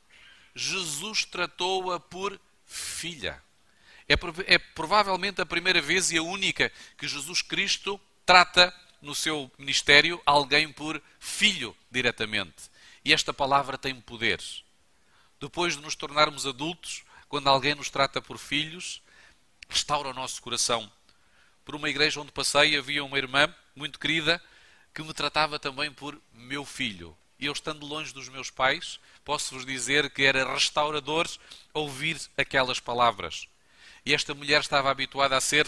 Jesus 0.54 1.24
tratou-a 1.24 1.98
por 1.98 2.38
filha. 2.66 3.42
É, 4.08 4.14
é, 4.54 4.58
provavelmente 4.58 5.40
a 5.40 5.46
primeira 5.46 5.80
vez 5.80 6.10
e 6.10 6.18
a 6.18 6.22
única 6.22 6.70
que 6.98 7.08
Jesus 7.08 7.40
Cristo 7.40 8.00
trata 8.26 8.74
no 9.00 9.14
seu 9.14 9.50
ministério 9.58 10.20
alguém 10.24 10.70
por 10.70 11.02
filho 11.18 11.76
diretamente. 11.90 12.70
E 13.04 13.12
esta 13.12 13.32
palavra 13.32 13.76
tem 13.76 14.00
poder. 14.00 14.40
Depois 15.40 15.76
de 15.76 15.82
nos 15.82 15.96
tornarmos 15.96 16.46
adultos, 16.46 17.02
quando 17.28 17.48
alguém 17.48 17.74
nos 17.74 17.90
trata 17.90 18.22
por 18.22 18.38
filhos, 18.38 19.02
restaura 19.68 20.10
o 20.10 20.14
nosso 20.14 20.40
coração. 20.40 20.90
Por 21.64 21.74
uma 21.74 21.88
igreja 21.88 22.20
onde 22.20 22.30
passei, 22.30 22.76
havia 22.76 23.04
uma 23.04 23.18
irmã 23.18 23.52
muito 23.74 23.98
querida 23.98 24.42
que 24.94 25.02
me 25.02 25.14
tratava 25.14 25.58
também 25.58 25.90
por 25.90 26.20
meu 26.32 26.64
filho. 26.64 27.16
E 27.42 27.46
eu, 27.46 27.52
estando 27.52 27.84
longe 27.84 28.14
dos 28.14 28.28
meus 28.28 28.50
pais, 28.50 29.00
posso-vos 29.24 29.66
dizer 29.66 30.08
que 30.10 30.22
era 30.22 30.54
restaurador 30.54 31.28
ouvir 31.74 32.16
aquelas 32.38 32.78
palavras. 32.78 33.48
E 34.06 34.14
esta 34.14 34.32
mulher 34.32 34.60
estava 34.60 34.88
habituada 34.88 35.36
a 35.36 35.40
ser 35.40 35.66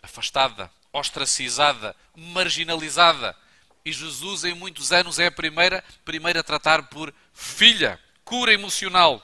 afastada, 0.00 0.70
ostracizada, 0.92 1.96
marginalizada. 2.14 3.36
E 3.84 3.92
Jesus, 3.92 4.44
em 4.44 4.54
muitos 4.54 4.92
anos, 4.92 5.18
é 5.18 5.26
a 5.26 5.32
primeira, 5.32 5.82
primeira 6.04 6.38
a 6.38 6.44
tratar 6.44 6.84
por 6.84 7.12
filha, 7.34 7.98
cura 8.24 8.54
emocional 8.54 9.20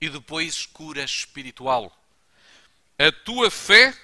e 0.00 0.08
depois 0.08 0.66
cura 0.66 1.04
espiritual. 1.04 1.96
A 2.98 3.12
tua 3.24 3.52
fé 3.52 3.96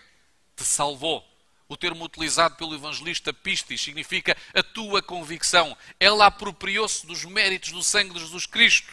te 0.55 0.63
salvou. 0.63 1.27
O 1.67 1.77
termo 1.77 2.05
utilizado 2.05 2.57
pelo 2.57 2.75
evangelista 2.75 3.33
Pistis 3.33 3.81
significa 3.81 4.37
a 4.53 4.63
tua 4.63 5.01
convicção. 5.03 5.77
Ela 5.99 6.27
apropriou-se 6.27 7.07
dos 7.07 7.25
méritos 7.25 7.73
do 7.73 7.83
sangue 7.83 8.13
de 8.13 8.21
Jesus 8.21 8.47
Cristo. 8.47 8.93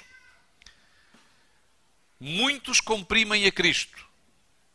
Muitos 2.20 2.80
comprimem 2.80 3.46
a 3.46 3.52
Cristo, 3.52 4.06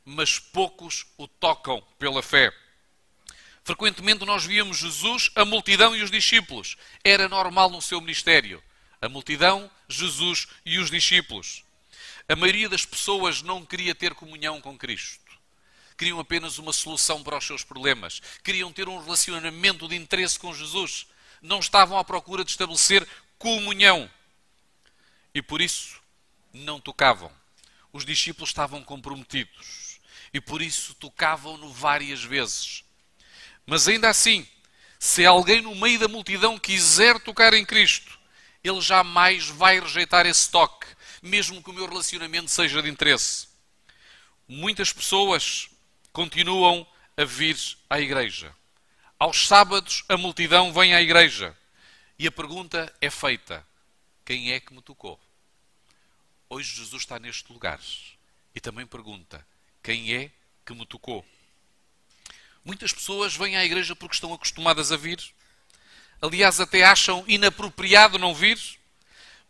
mas 0.04 0.38
poucos 0.38 1.06
o 1.16 1.26
tocam 1.26 1.82
pela 1.98 2.22
fé. 2.22 2.52
Frequentemente 3.64 4.24
nós 4.24 4.44
víamos 4.44 4.78
Jesus, 4.78 5.30
a 5.34 5.44
multidão 5.44 5.96
e 5.96 6.02
os 6.02 6.10
discípulos. 6.10 6.76
Era 7.02 7.28
normal 7.28 7.70
no 7.70 7.80
seu 7.80 8.00
ministério. 8.00 8.62
A 9.00 9.08
multidão, 9.08 9.70
Jesus 9.88 10.48
e 10.64 10.78
os 10.78 10.90
discípulos. 10.90 11.64
A 12.28 12.36
maioria 12.36 12.68
das 12.68 12.84
pessoas 12.84 13.42
não 13.42 13.64
queria 13.64 13.94
ter 13.94 14.14
comunhão 14.14 14.60
com 14.60 14.76
Cristo 14.76 15.25
queriam 15.96 16.20
apenas 16.20 16.58
uma 16.58 16.72
solução 16.72 17.22
para 17.22 17.38
os 17.38 17.46
seus 17.46 17.64
problemas, 17.64 18.20
queriam 18.44 18.72
ter 18.72 18.88
um 18.88 19.02
relacionamento 19.02 19.88
de 19.88 19.96
interesse 19.96 20.38
com 20.38 20.54
Jesus, 20.54 21.06
não 21.40 21.58
estavam 21.58 21.98
à 21.98 22.04
procura 22.04 22.44
de 22.44 22.50
estabelecer 22.50 23.06
comunhão. 23.38 24.10
E 25.34 25.42
por 25.42 25.60
isso 25.60 26.00
não 26.52 26.80
tocavam. 26.80 27.30
Os 27.92 28.04
discípulos 28.04 28.50
estavam 28.50 28.82
comprometidos 28.82 30.00
e 30.32 30.40
por 30.40 30.60
isso 30.60 30.94
tocavam-no 30.94 31.72
várias 31.72 32.22
vezes. 32.22 32.84
Mas 33.64 33.88
ainda 33.88 34.08
assim, 34.08 34.46
se 34.98 35.24
alguém 35.24 35.62
no 35.62 35.74
meio 35.74 35.98
da 35.98 36.08
multidão 36.08 36.58
quiser 36.58 37.18
tocar 37.20 37.54
em 37.54 37.64
Cristo, 37.64 38.18
ele 38.62 38.80
jamais 38.80 39.48
vai 39.48 39.80
rejeitar 39.80 40.26
esse 40.26 40.50
toque, 40.50 40.86
mesmo 41.22 41.62
que 41.62 41.70
o 41.70 41.72
meu 41.72 41.86
relacionamento 41.88 42.50
seja 42.50 42.82
de 42.82 42.88
interesse. 42.88 43.48
Muitas 44.48 44.92
pessoas 44.92 45.68
continuam 46.16 46.86
a 47.14 47.24
vir 47.26 47.58
à 47.90 48.00
igreja. 48.00 48.50
Aos 49.18 49.46
sábados, 49.46 50.02
a 50.08 50.16
multidão 50.16 50.72
vem 50.72 50.94
à 50.94 51.02
igreja. 51.02 51.54
E 52.18 52.26
a 52.26 52.32
pergunta 52.32 52.90
é 53.02 53.10
feita: 53.10 53.62
quem 54.24 54.50
é 54.52 54.58
que 54.58 54.72
me 54.72 54.80
tocou? 54.80 55.20
Hoje 56.48 56.74
Jesus 56.74 57.02
está 57.02 57.18
neste 57.18 57.52
lugar 57.52 57.78
e 58.54 58.60
também 58.62 58.86
pergunta: 58.86 59.46
quem 59.82 60.14
é 60.14 60.30
que 60.64 60.72
me 60.72 60.86
tocou? 60.86 61.22
Muitas 62.64 62.94
pessoas 62.94 63.36
vêm 63.36 63.58
à 63.58 63.62
igreja 63.66 63.94
porque 63.94 64.14
estão 64.14 64.32
acostumadas 64.32 64.90
a 64.90 64.96
vir. 64.96 65.22
Aliás, 66.22 66.60
até 66.60 66.82
acham 66.82 67.24
inapropriado 67.28 68.18
não 68.18 68.34
vir. 68.34 68.58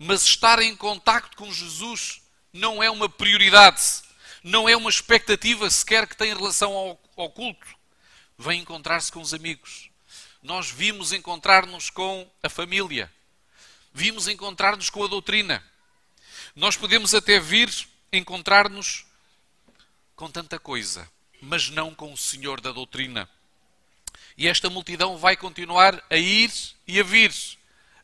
Mas 0.00 0.24
estar 0.24 0.58
em 0.58 0.74
contacto 0.74 1.36
com 1.36 1.50
Jesus 1.52 2.20
não 2.52 2.82
é 2.82 2.90
uma 2.90 3.08
prioridade 3.08 4.02
não 4.46 4.68
é 4.68 4.76
uma 4.76 4.88
expectativa 4.88 5.68
sequer 5.68 6.06
que 6.06 6.16
tem 6.16 6.32
relação 6.32 6.72
ao, 6.72 7.00
ao 7.16 7.28
culto. 7.28 7.66
Vem 8.38 8.60
encontrar-se 8.60 9.10
com 9.10 9.20
os 9.20 9.34
amigos. 9.34 9.90
Nós 10.40 10.70
vimos 10.70 11.12
encontrar-nos 11.12 11.90
com 11.90 12.30
a 12.40 12.48
família. 12.48 13.12
Vimos 13.92 14.28
encontrar-nos 14.28 14.88
com 14.88 15.02
a 15.02 15.08
doutrina. 15.08 15.64
Nós 16.54 16.76
podemos 16.76 17.12
até 17.12 17.40
vir 17.40 17.68
encontrar-nos 18.12 19.04
com 20.14 20.30
tanta 20.30 20.60
coisa, 20.60 21.10
mas 21.40 21.68
não 21.68 21.92
com 21.92 22.12
o 22.12 22.16
Senhor 22.16 22.60
da 22.60 22.70
doutrina. 22.70 23.28
E 24.38 24.46
esta 24.46 24.70
multidão 24.70 25.18
vai 25.18 25.36
continuar 25.36 26.00
a 26.08 26.16
ir 26.16 26.52
e 26.86 27.00
a 27.00 27.02
vir 27.02 27.34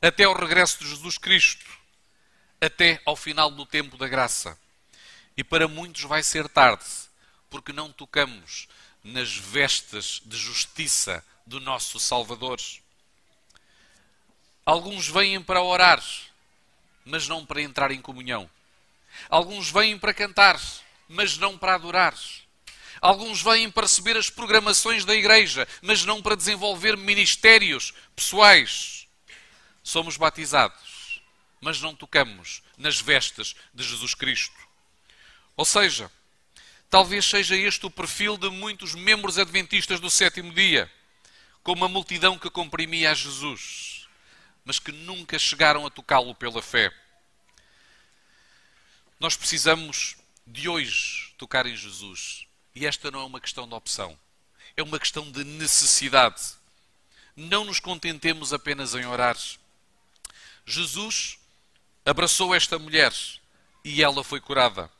até 0.00 0.24
ao 0.24 0.34
regresso 0.34 0.80
de 0.80 0.90
Jesus 0.90 1.18
Cristo, 1.18 1.70
até 2.60 3.00
ao 3.06 3.14
final 3.14 3.48
do 3.48 3.64
tempo 3.64 3.96
da 3.96 4.08
graça. 4.08 4.58
E 5.36 5.42
para 5.42 5.66
muitos 5.66 6.02
vai 6.02 6.22
ser 6.22 6.48
tarde, 6.48 6.84
porque 7.48 7.72
não 7.72 7.90
tocamos 7.92 8.68
nas 9.02 9.34
vestes 9.34 10.20
de 10.24 10.36
justiça 10.36 11.24
do 11.46 11.60
nosso 11.60 11.98
Salvador. 11.98 12.60
Alguns 14.64 15.08
vêm 15.08 15.42
para 15.42 15.62
orar, 15.62 16.02
mas 17.04 17.26
não 17.26 17.44
para 17.44 17.62
entrar 17.62 17.90
em 17.90 18.00
comunhão. 18.00 18.48
Alguns 19.28 19.70
vêm 19.70 19.98
para 19.98 20.14
cantar, 20.14 20.60
mas 21.08 21.36
não 21.36 21.58
para 21.58 21.74
adorar. 21.74 22.14
Alguns 23.00 23.42
vêm 23.42 23.68
para 23.68 23.82
receber 23.82 24.16
as 24.16 24.30
programações 24.30 25.04
da 25.04 25.14
igreja, 25.14 25.66
mas 25.80 26.04
não 26.04 26.22
para 26.22 26.36
desenvolver 26.36 26.96
ministérios 26.96 27.92
pessoais. 28.14 29.08
Somos 29.82 30.16
batizados, 30.16 31.20
mas 31.60 31.80
não 31.80 31.94
tocamos 31.94 32.62
nas 32.78 33.00
vestes 33.00 33.56
de 33.74 33.82
Jesus 33.82 34.14
Cristo. 34.14 34.54
Ou 35.56 35.64
seja, 35.64 36.10
talvez 36.88 37.24
seja 37.24 37.56
este 37.56 37.86
o 37.86 37.90
perfil 37.90 38.36
de 38.36 38.48
muitos 38.48 38.94
membros 38.94 39.38
adventistas 39.38 40.00
do 40.00 40.10
sétimo 40.10 40.52
dia, 40.52 40.90
com 41.62 41.72
uma 41.72 41.88
multidão 41.88 42.38
que 42.38 42.50
comprimia 42.50 43.10
a 43.10 43.14
Jesus, 43.14 44.08
mas 44.64 44.78
que 44.78 44.92
nunca 44.92 45.38
chegaram 45.38 45.86
a 45.86 45.90
tocá-lo 45.90 46.34
pela 46.34 46.62
fé. 46.62 46.92
Nós 49.20 49.36
precisamos 49.36 50.16
de 50.46 50.68
hoje 50.68 51.32
tocar 51.38 51.66
em 51.66 51.76
Jesus. 51.76 52.46
E 52.74 52.86
esta 52.86 53.10
não 53.10 53.20
é 53.20 53.24
uma 53.24 53.40
questão 53.40 53.68
de 53.68 53.74
opção. 53.74 54.18
é 54.74 54.82
uma 54.82 54.98
questão 54.98 55.30
de 55.30 55.44
necessidade. 55.44 56.42
Não 57.36 57.64
nos 57.64 57.78
contentemos 57.78 58.52
apenas 58.52 58.94
em 58.94 59.04
orar. 59.04 59.36
Jesus 60.64 61.38
abraçou 62.04 62.54
esta 62.54 62.78
mulher 62.78 63.12
e 63.84 64.02
ela 64.02 64.24
foi 64.24 64.40
curada. 64.40 64.90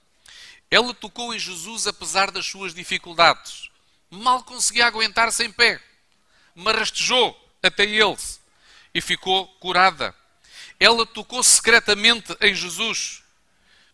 Ela 0.72 0.94
tocou 0.94 1.34
em 1.34 1.38
Jesus 1.38 1.86
apesar 1.86 2.30
das 2.30 2.46
suas 2.46 2.72
dificuldades. 2.72 3.68
Mal 4.10 4.42
conseguia 4.42 4.86
aguentar-se 4.86 5.44
em 5.44 5.52
pé. 5.52 5.78
Mas 6.54 6.74
rastejou 6.74 7.38
até 7.62 7.84
ele 7.84 8.16
e 8.94 9.00
ficou 9.02 9.46
curada. 9.60 10.14
Ela 10.80 11.04
tocou 11.04 11.42
secretamente 11.42 12.34
em 12.40 12.54
Jesus, 12.54 13.22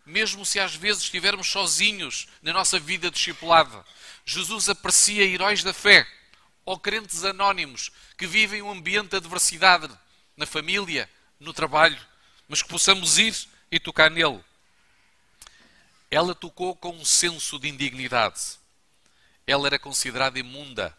mesmo 0.07 0.47
se 0.47 0.61
às 0.61 0.77
vezes 0.77 1.03
estivermos 1.03 1.51
sozinhos 1.51 2.29
na 2.41 2.53
nossa 2.53 2.79
vida 2.79 3.11
discipulada. 3.11 3.85
Jesus 4.25 4.69
aprecia 4.69 5.25
heróis 5.25 5.65
da 5.65 5.75
fé 5.75 6.07
ou 6.65 6.79
crentes 6.79 7.25
anónimos 7.25 7.91
que 8.17 8.25
vivem 8.25 8.63
um 8.63 8.71
ambiente 8.71 9.11
de 9.11 9.17
adversidade 9.17 9.91
na 10.37 10.47
família, 10.47 11.11
no 11.41 11.53
trabalho, 11.53 11.99
mas 12.47 12.63
que 12.63 12.69
possamos 12.69 13.19
ir 13.19 13.35
e 13.69 13.81
tocar 13.81 14.13
nele. 14.13 14.45
Ela 16.11 16.35
tocou 16.35 16.75
com 16.75 16.91
um 16.91 17.05
senso 17.05 17.59
de 17.59 17.69
indignidade. 17.69 18.59
Ela 19.47 19.67
era 19.67 19.79
considerada 19.79 20.39
imunda, 20.39 20.97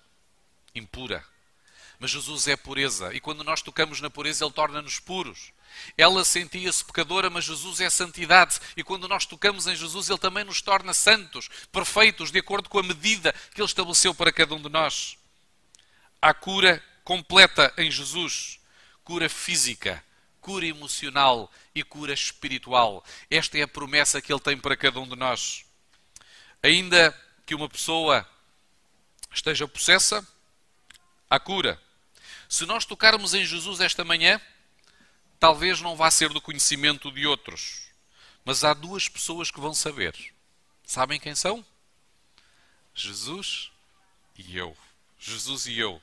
impura. 0.74 1.26
Mas 2.00 2.12
Jesus 2.12 2.48
é 2.48 2.56
pureza, 2.56 3.14
e 3.14 3.20
quando 3.20 3.44
nós 3.44 3.62
tocamos 3.62 4.00
na 4.00 4.10
pureza, 4.10 4.46
Ele 4.46 4.54
torna-nos 4.54 5.00
puros. 5.00 5.52
Ela 5.98 6.24
sentia-se 6.24 6.84
pecadora, 6.86 7.30
mas 7.30 7.46
Jesus 7.46 7.82
é 7.82 7.90
santidade, 7.90 8.60
e 8.78 8.84
quando 8.84 9.08
nós 9.08 9.26
tocamos 9.26 9.68
em 9.68 9.76
Jesus, 9.76 10.10
Ele 10.10 10.18
também 10.18 10.44
nos 10.44 10.62
torna 10.62 10.94
santos, 10.94 11.50
perfeitos, 11.72 12.32
de 12.32 12.40
acordo 12.40 12.70
com 12.70 12.80
a 12.80 12.84
medida 12.84 13.34
que 13.54 13.60
Ele 13.60 13.68
estabeleceu 13.68 14.16
para 14.16 14.32
cada 14.32 14.56
um 14.56 14.62
de 14.62 14.70
nós. 14.70 15.18
Há 16.22 16.34
cura 16.34 16.84
completa 17.04 17.74
em 17.78 17.92
Jesus, 17.92 18.60
cura 19.04 19.28
física, 19.28 20.04
cura 20.42 20.66
emocional 20.66 21.52
e 21.74 21.84
cura 21.84 22.14
espiritual. 22.14 23.04
Esta 23.30 23.58
é 23.58 23.62
a 23.62 23.68
promessa 23.68 24.22
que 24.22 24.32
Ele 24.32 24.40
tem 24.40 24.58
para 24.58 24.78
cada 24.78 25.00
um 25.00 25.08
de 25.08 25.16
nós. 25.16 25.66
Ainda 26.62 27.16
que 27.46 27.56
uma 27.56 27.70
pessoa 27.70 28.28
esteja 29.34 29.68
possessa, 29.68 30.26
há 31.30 31.40
cura. 31.40 31.82
Se 32.48 32.66
nós 32.66 32.86
tocarmos 32.86 33.34
em 33.34 33.46
Jesus 33.46 33.80
esta 33.80 34.04
manhã, 34.04 34.42
talvez 35.40 35.82
não 35.82 35.96
vá 35.96 36.10
ser 36.12 36.30
do 36.30 36.42
conhecimento 36.42 37.12
de 37.12 37.26
outros, 37.26 37.90
mas 38.44 38.64
há 38.64 38.74
duas 38.74 39.08
pessoas 39.08 39.52
que 39.52 39.60
vão 39.60 39.74
saber. 39.74 40.16
Sabem 40.84 41.20
quem 41.20 41.36
são? 41.36 41.66
Jesus 42.94 43.72
e 44.38 44.58
eu. 44.58 44.76
Jesus 45.20 45.66
e 45.68 45.78
eu. 45.78 46.02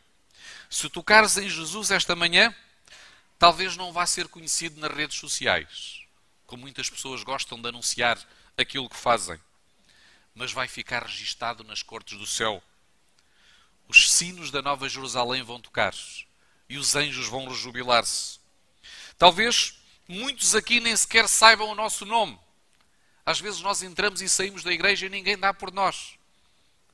Se 0.71 0.89
tocares 0.89 1.37
em 1.37 1.49
Jesus 1.49 1.91
esta 1.91 2.15
manhã, 2.15 2.55
talvez 3.39 3.77
não 3.77 3.93
vá 3.93 4.07
ser 4.07 4.29
conhecido 4.29 4.81
nas 4.81 4.95
redes 4.95 5.19
sociais, 5.19 6.03
como 6.47 6.63
muitas 6.63 6.89
pessoas 6.89 7.23
gostam 7.23 7.61
de 7.61 7.69
anunciar 7.69 8.19
aquilo 8.57 8.89
que 8.89 8.97
fazem, 8.97 9.41
mas 10.35 10.53
vai 10.53 10.69
ficar 10.69 11.03
registado 11.03 11.65
nas 11.65 11.83
cortes 11.83 12.19
do 12.19 12.27
céu. 12.27 12.63
Os 13.89 14.11
sinos 14.11 14.51
da 14.51 14.63
Nova 14.63 14.89
Jerusalém 14.89 15.43
vão 15.43 15.61
tocar 15.61 15.95
e 16.69 16.77
os 16.77 16.97
anjos 16.97 17.29
vão 17.29 17.49
rejubilar-se. 17.49 18.39
Talvez 19.19 19.79
muitos 20.09 20.55
aqui 20.55 20.81
nem 20.81 20.97
sequer 20.97 21.29
saibam 21.29 21.69
o 21.69 21.75
nosso 21.75 22.05
nome. 22.05 22.39
Às 23.25 23.41
vezes 23.41 23.61
nós 23.61 23.83
entramos 23.83 24.21
e 24.21 24.29
saímos 24.29 24.63
da 24.63 24.73
igreja 24.73 25.07
e 25.07 25.11
ninguém 25.11 25.39
dá 25.39 25.53
por 25.53 25.73
nós. 25.73 26.15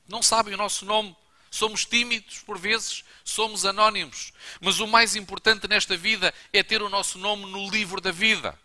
Não 0.07 0.21
sabem 0.21 0.53
o 0.53 0.57
nosso 0.57 0.85
nome. 0.85 1.15
Somos 1.53 1.85
tímidos 1.85 2.39
por 2.39 2.57
vezes, 2.57 3.03
somos 3.23 3.63
anónimos. 3.63 4.33
Mas 4.59 4.79
o 4.79 4.87
mais 4.87 5.15
importante 5.15 5.67
nesta 5.67 5.95
vida 5.95 6.33
é 6.51 6.63
ter 6.63 6.81
o 6.81 6.89
nosso 6.89 7.19
nome 7.19 7.45
no 7.45 7.69
livro 7.69 8.01
da 8.01 8.11
vida, 8.11 8.59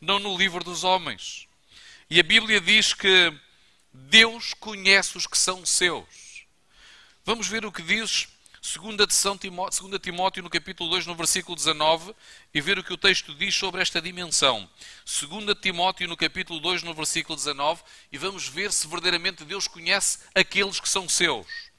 não 0.00 0.18
no 0.18 0.36
livro 0.36 0.64
dos 0.64 0.82
homens. 0.82 1.46
E 2.10 2.18
a 2.18 2.22
Bíblia 2.24 2.60
diz 2.60 2.92
que 2.92 3.32
Deus 3.92 4.52
conhece 4.54 5.16
os 5.16 5.24
que 5.24 5.38
são 5.38 5.64
seus. 5.64 6.44
Vamos 7.24 7.46
ver 7.46 7.64
o 7.64 7.70
que 7.70 7.80
diz 7.80 8.26
2 8.60 9.38
Timóteo, 9.38 9.88
2 9.88 10.02
Timóteo, 10.02 10.42
no 10.42 10.50
capítulo 10.50 10.90
2, 10.90 11.06
no 11.06 11.14
versículo 11.14 11.54
19, 11.54 12.12
e 12.52 12.60
ver 12.60 12.76
o 12.76 12.82
que 12.82 12.92
o 12.92 12.98
texto 12.98 13.32
diz 13.36 13.54
sobre 13.54 13.80
esta 13.80 14.02
dimensão. 14.02 14.68
2 15.06 15.56
Timóteo, 15.62 16.08
no 16.08 16.16
capítulo 16.16 16.58
2, 16.58 16.82
no 16.82 16.92
versículo 16.92 17.36
19, 17.36 17.84
e 18.10 18.18
vamos 18.18 18.48
ver 18.48 18.72
se 18.72 18.88
verdadeiramente 18.88 19.44
Deus 19.44 19.68
conhece 19.68 20.18
aqueles 20.34 20.80
que 20.80 20.88
são 20.88 21.08
seus. 21.08 21.69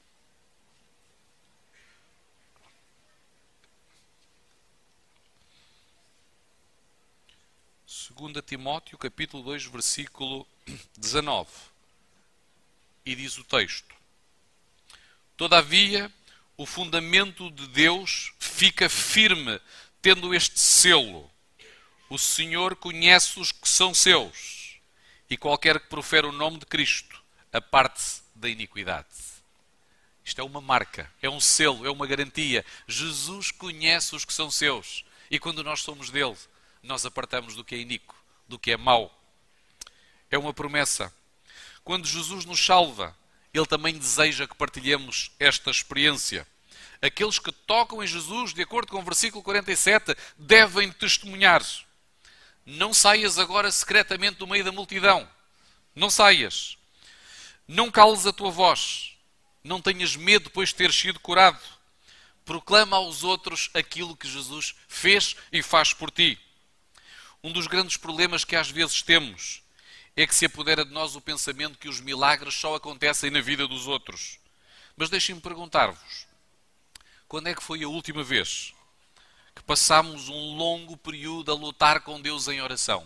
Segunda 8.08 8.42
Timóteo, 8.42 8.98
capítulo 8.98 9.44
2, 9.44 9.66
versículo 9.66 10.44
19. 10.98 11.48
E 13.06 13.14
diz 13.14 13.38
o 13.38 13.44
texto: 13.44 13.94
Todavia, 15.36 16.12
o 16.56 16.66
fundamento 16.66 17.48
de 17.52 17.68
Deus 17.68 18.32
fica 18.40 18.88
firme, 18.88 19.60
tendo 20.00 20.34
este 20.34 20.58
selo. 20.58 21.30
O 22.10 22.18
Senhor 22.18 22.74
conhece 22.74 23.38
os 23.38 23.52
que 23.52 23.68
são 23.68 23.94
seus, 23.94 24.80
e 25.30 25.36
qualquer 25.36 25.78
que 25.78 25.86
profere 25.86 26.26
o 26.26 26.32
nome 26.32 26.58
de 26.58 26.66
Cristo, 26.66 27.22
aparte-se 27.52 28.22
da 28.34 28.48
iniquidade. 28.48 29.06
Isto 30.24 30.40
é 30.40 30.44
uma 30.44 30.60
marca, 30.60 31.08
é 31.22 31.30
um 31.30 31.40
selo, 31.40 31.86
é 31.86 31.90
uma 31.90 32.08
garantia. 32.08 32.66
Jesus 32.88 33.52
conhece 33.52 34.16
os 34.16 34.24
que 34.24 34.32
são 34.34 34.50
seus, 34.50 35.04
e 35.30 35.38
quando 35.38 35.62
nós 35.62 35.82
somos 35.82 36.10
dele, 36.10 36.36
nós 36.82 37.06
apartamos 37.06 37.54
do 37.54 37.64
que 37.64 37.74
é 37.74 37.78
iníquo, 37.78 38.14
do 38.48 38.58
que 38.58 38.72
é 38.72 38.76
mau. 38.76 39.16
É 40.30 40.36
uma 40.36 40.52
promessa. 40.52 41.14
Quando 41.84 42.06
Jesus 42.06 42.44
nos 42.44 42.64
salva, 42.64 43.16
ele 43.52 43.66
também 43.66 43.96
deseja 43.96 44.46
que 44.46 44.56
partilhemos 44.56 45.30
esta 45.38 45.70
experiência. 45.70 46.46
Aqueles 47.00 47.38
que 47.38 47.52
tocam 47.52 48.02
em 48.02 48.06
Jesus, 48.06 48.54
de 48.54 48.62
acordo 48.62 48.90
com 48.90 49.00
o 49.00 49.04
versículo 49.04 49.42
47, 49.42 50.16
devem 50.38 50.90
testemunhar. 50.92 51.62
Não 52.64 52.94
saias 52.94 53.38
agora 53.38 53.70
secretamente 53.70 54.38
do 54.38 54.46
meio 54.46 54.64
da 54.64 54.72
multidão. 54.72 55.28
Não 55.94 56.08
saias. 56.08 56.78
Não 57.66 57.90
cales 57.90 58.26
a 58.26 58.32
tua 58.32 58.50
voz. 58.50 59.16
Não 59.62 59.82
tenhas 59.82 60.16
medo 60.16 60.44
depois 60.44 60.70
de 60.70 60.76
teres 60.76 60.96
sido 60.96 61.20
curado. 61.20 61.60
Proclama 62.44 62.96
aos 62.96 63.22
outros 63.22 63.70
aquilo 63.74 64.16
que 64.16 64.28
Jesus 64.28 64.74
fez 64.88 65.36
e 65.52 65.62
faz 65.62 65.92
por 65.92 66.10
ti. 66.10 66.38
Um 67.44 67.50
dos 67.50 67.66
grandes 67.66 67.96
problemas 67.96 68.44
que 68.44 68.54
às 68.54 68.70
vezes 68.70 69.02
temos 69.02 69.62
é 70.14 70.24
que 70.24 70.34
se 70.34 70.46
apodera 70.46 70.84
de 70.84 70.92
nós 70.92 71.16
o 71.16 71.20
pensamento 71.20 71.76
que 71.76 71.88
os 71.88 72.00
milagres 72.00 72.54
só 72.54 72.76
acontecem 72.76 73.32
na 73.32 73.40
vida 73.40 73.66
dos 73.66 73.88
outros. 73.88 74.38
Mas 74.96 75.10
deixem-me 75.10 75.40
perguntar-vos: 75.40 76.26
quando 77.26 77.48
é 77.48 77.54
que 77.54 77.62
foi 77.62 77.82
a 77.82 77.88
última 77.88 78.22
vez 78.22 78.72
que 79.56 79.62
passámos 79.64 80.28
um 80.28 80.56
longo 80.56 80.96
período 80.96 81.50
a 81.50 81.54
lutar 81.56 82.02
com 82.02 82.20
Deus 82.20 82.46
em 82.46 82.62
oração, 82.62 83.04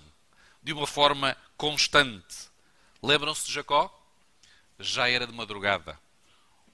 de 0.63 0.75
uma 0.75 0.87
forma 0.87 1.35
constante? 1.57 2.51
Lembram-se 3.03 3.47
de 3.47 3.53
Jacó? 3.53 3.91
Já 4.79 5.09
era 5.09 5.27
de 5.27 5.33
madrugada, 5.33 5.99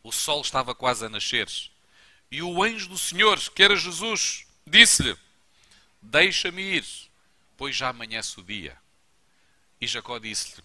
o 0.03 0.11
sol 0.11 0.41
estava 0.41 0.75
quase 0.75 1.07
a 1.07 1.09
nascer, 1.09 1.49
e 2.29 2.43
o 2.43 2.61
anjo 2.61 2.89
do 2.89 2.99
Senhor, 2.99 3.39
que 3.51 3.63
era 3.63 3.77
Jesus, 3.77 4.45
disse-lhe: 4.67 5.17
Deixa-me 6.03 6.61
ir, 6.61 7.12
pois 7.63 7.77
já 7.77 7.91
amanhece 7.91 8.41
o 8.41 8.43
dia. 8.43 8.77
E 9.81 9.87
Jacó 9.87 10.19
disse-lhe: 10.19 10.65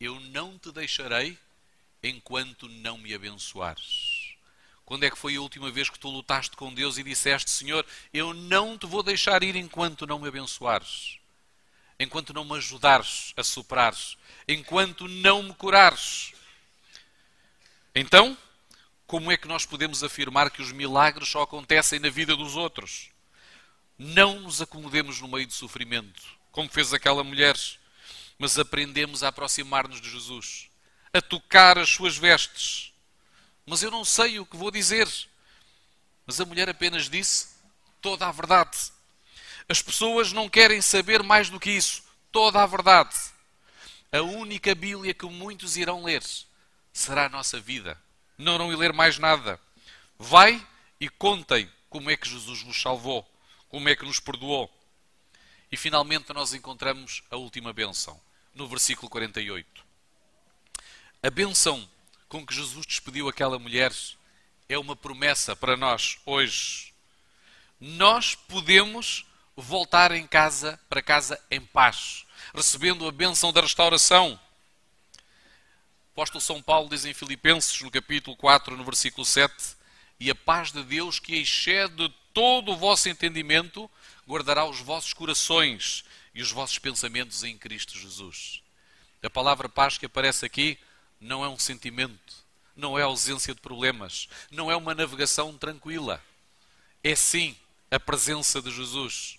Eu 0.00 0.18
não 0.18 0.58
te 0.58 0.72
deixarei 0.72 1.38
enquanto 2.02 2.68
não 2.68 2.98
me 2.98 3.14
abençoares. 3.14 4.34
Quando 4.84 5.04
é 5.04 5.10
que 5.12 5.16
foi 5.16 5.36
a 5.36 5.40
última 5.40 5.70
vez 5.70 5.88
que 5.88 5.96
tu 5.96 6.08
lutaste 6.08 6.56
com 6.56 6.74
Deus 6.74 6.98
e 6.98 7.04
disseste: 7.04 7.52
Senhor, 7.52 7.86
eu 8.12 8.34
não 8.34 8.76
te 8.76 8.84
vou 8.84 9.00
deixar 9.00 9.44
ir 9.44 9.54
enquanto 9.54 10.08
não 10.08 10.18
me 10.18 10.26
abençoares, 10.26 11.18
enquanto 12.00 12.34
não 12.34 12.44
me 12.44 12.56
ajudares 12.56 13.32
a 13.36 13.44
superares, 13.44 14.18
enquanto 14.48 15.06
não 15.06 15.44
me 15.44 15.54
curares? 15.54 16.32
Então, 17.94 18.36
como 19.06 19.30
é 19.30 19.36
que 19.36 19.46
nós 19.46 19.64
podemos 19.64 20.02
afirmar 20.02 20.50
que 20.50 20.60
os 20.60 20.72
milagres 20.72 21.28
só 21.28 21.42
acontecem 21.42 22.00
na 22.00 22.10
vida 22.10 22.34
dos 22.34 22.56
outros? 22.56 23.11
Não 24.04 24.40
nos 24.40 24.60
acomodemos 24.60 25.20
no 25.20 25.28
meio 25.28 25.46
do 25.46 25.52
sofrimento 25.52 26.24
como 26.50 26.68
fez 26.68 26.92
aquela 26.92 27.22
mulher, 27.22 27.56
mas 28.36 28.58
aprendemos 28.58 29.22
a 29.22 29.28
aproximar-nos 29.28 30.00
de 30.00 30.10
Jesus, 30.10 30.68
a 31.12 31.22
tocar 31.22 31.78
as 31.78 31.88
suas 31.88 32.16
vestes. 32.16 32.92
Mas 33.64 33.80
eu 33.80 33.92
não 33.92 34.04
sei 34.04 34.40
o 34.40 34.44
que 34.44 34.56
vou 34.56 34.72
dizer. 34.72 35.08
Mas 36.26 36.40
a 36.40 36.44
mulher 36.44 36.68
apenas 36.68 37.08
disse 37.08 37.50
toda 38.00 38.26
a 38.26 38.32
verdade. 38.32 38.76
As 39.68 39.80
pessoas 39.80 40.32
não 40.32 40.48
querem 40.48 40.82
saber 40.82 41.22
mais 41.22 41.48
do 41.48 41.60
que 41.60 41.70
isso, 41.70 42.02
toda 42.32 42.60
a 42.60 42.66
verdade. 42.66 43.16
A 44.10 44.20
única 44.20 44.74
Bíblia 44.74 45.14
que 45.14 45.26
muitos 45.26 45.76
irão 45.76 46.02
ler 46.02 46.24
será 46.92 47.26
a 47.26 47.30
nossa 47.30 47.60
vida, 47.60 47.96
Não, 48.36 48.58
não 48.58 48.72
ir 48.72 48.76
ler 48.76 48.92
mais 48.92 49.16
nada. 49.16 49.60
Vai 50.18 50.60
e 50.98 51.08
contem 51.08 51.70
como 51.88 52.10
é 52.10 52.16
que 52.16 52.28
Jesus 52.28 52.64
nos 52.64 52.82
salvou, 52.82 53.31
como 53.72 53.88
é 53.88 53.96
que 53.96 54.04
nos 54.04 54.20
perdoou. 54.20 54.70
E 55.72 55.78
finalmente 55.78 56.30
nós 56.34 56.52
encontramos 56.52 57.22
a 57.30 57.36
última 57.36 57.72
benção, 57.72 58.20
no 58.54 58.68
versículo 58.68 59.08
48. 59.08 59.82
A 61.22 61.30
benção 61.30 61.88
com 62.28 62.44
que 62.44 62.54
Jesus 62.54 62.84
despediu 62.84 63.30
aquela 63.30 63.58
mulher 63.58 63.90
é 64.68 64.78
uma 64.78 64.94
promessa 64.94 65.56
para 65.56 65.74
nós 65.74 66.18
hoje. 66.26 66.92
Nós 67.80 68.34
podemos 68.34 69.24
voltar 69.56 70.12
em 70.12 70.26
casa, 70.26 70.78
para 70.86 71.00
casa 71.00 71.42
em 71.50 71.60
paz, 71.62 72.26
recebendo 72.54 73.08
a 73.08 73.10
bênção 73.10 73.54
da 73.54 73.62
restauração. 73.62 74.38
O 76.08 76.12
apóstolo 76.12 76.42
São 76.42 76.60
Paulo 76.60 76.90
diz 76.90 77.06
em 77.06 77.14
Filipenses, 77.14 77.80
no 77.80 77.90
capítulo 77.90 78.36
4, 78.36 78.76
no 78.76 78.84
versículo 78.84 79.24
7, 79.24 79.76
e 80.20 80.30
a 80.30 80.34
paz 80.34 80.72
de 80.72 80.84
Deus, 80.84 81.18
que 81.18 81.36
excede 81.36 82.14
todo 82.32 82.72
o 82.72 82.76
vosso 82.76 83.08
entendimento, 83.08 83.90
guardará 84.26 84.64
os 84.64 84.80
vossos 84.80 85.12
corações 85.12 86.04
e 86.34 86.42
os 86.42 86.50
vossos 86.50 86.78
pensamentos 86.78 87.44
em 87.44 87.56
Cristo 87.56 87.98
Jesus. 87.98 88.62
A 89.22 89.30
palavra 89.30 89.68
paz 89.68 89.98
que 89.98 90.06
aparece 90.06 90.44
aqui 90.44 90.78
não 91.20 91.44
é 91.44 91.48
um 91.48 91.58
sentimento, 91.58 92.34
não 92.74 92.98
é 92.98 93.02
ausência 93.02 93.54
de 93.54 93.60
problemas, 93.60 94.28
não 94.50 94.70
é 94.70 94.76
uma 94.76 94.94
navegação 94.94 95.56
tranquila. 95.56 96.22
É 97.04 97.14
sim 97.14 97.56
a 97.90 98.00
presença 98.00 98.60
de 98.60 98.70
Jesus. 98.70 99.38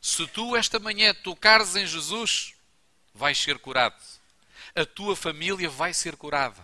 Se 0.00 0.26
tu 0.28 0.56
esta 0.56 0.78
manhã 0.78 1.12
tocares 1.12 1.76
em 1.76 1.86
Jesus, 1.86 2.54
vais 3.14 3.36
ser 3.36 3.58
curado. 3.58 4.00
A 4.74 4.86
tua 4.86 5.16
família 5.16 5.68
vai 5.68 5.92
ser 5.92 6.16
curada. 6.16 6.62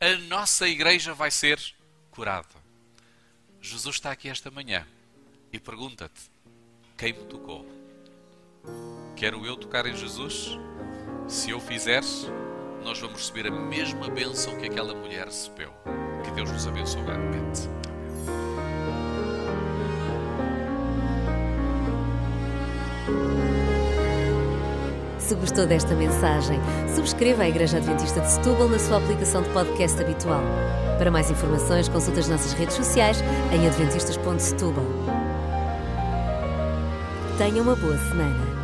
A 0.00 0.16
nossa 0.26 0.66
igreja 0.66 1.14
vai 1.14 1.30
ser 1.30 1.60
curada. 2.10 2.64
Jesus 3.60 3.96
está 3.96 4.10
aqui 4.10 4.28
esta 4.28 4.50
manhã 4.50 4.86
e 5.54 5.60
pergunta-te: 5.60 6.30
quem 6.98 7.12
me 7.12 7.24
tocou? 7.26 7.64
Quero 9.14 9.46
eu 9.46 9.56
tocar 9.56 9.86
em 9.86 9.94
Jesus? 9.94 10.58
Se 11.28 11.50
eu 11.50 11.60
fizeres, 11.60 12.26
nós 12.82 12.98
vamos 12.98 13.18
receber 13.18 13.46
a 13.46 13.52
mesma 13.52 14.08
bênção 14.10 14.56
que 14.58 14.66
aquela 14.66 14.94
mulher 14.94 15.26
recebeu. 15.26 15.72
Que 16.24 16.30
Deus 16.32 16.50
nos 16.50 16.66
abençoe 16.66 17.02
grandemente. 17.02 17.68
Se 25.18 25.34
gostou 25.36 25.66
desta 25.66 25.94
mensagem, 25.94 26.58
subscreva 26.94 27.44
a 27.44 27.48
Igreja 27.48 27.76
Adventista 27.76 28.20
de 28.20 28.30
Setúbal 28.30 28.68
na 28.68 28.78
sua 28.78 28.98
aplicação 28.98 29.42
de 29.42 29.48
podcast 29.50 30.00
habitual. 30.02 30.42
Para 30.98 31.10
mais 31.10 31.30
informações, 31.30 31.88
consulte 31.88 32.20
as 32.20 32.28
nossas 32.28 32.52
redes 32.52 32.74
sociais 32.74 33.22
em 33.52 33.66
adventistas.setúbal. 33.66 35.03
Tenha 37.44 37.60
uma 37.62 37.76
boa 37.76 37.94
semana. 37.98 38.63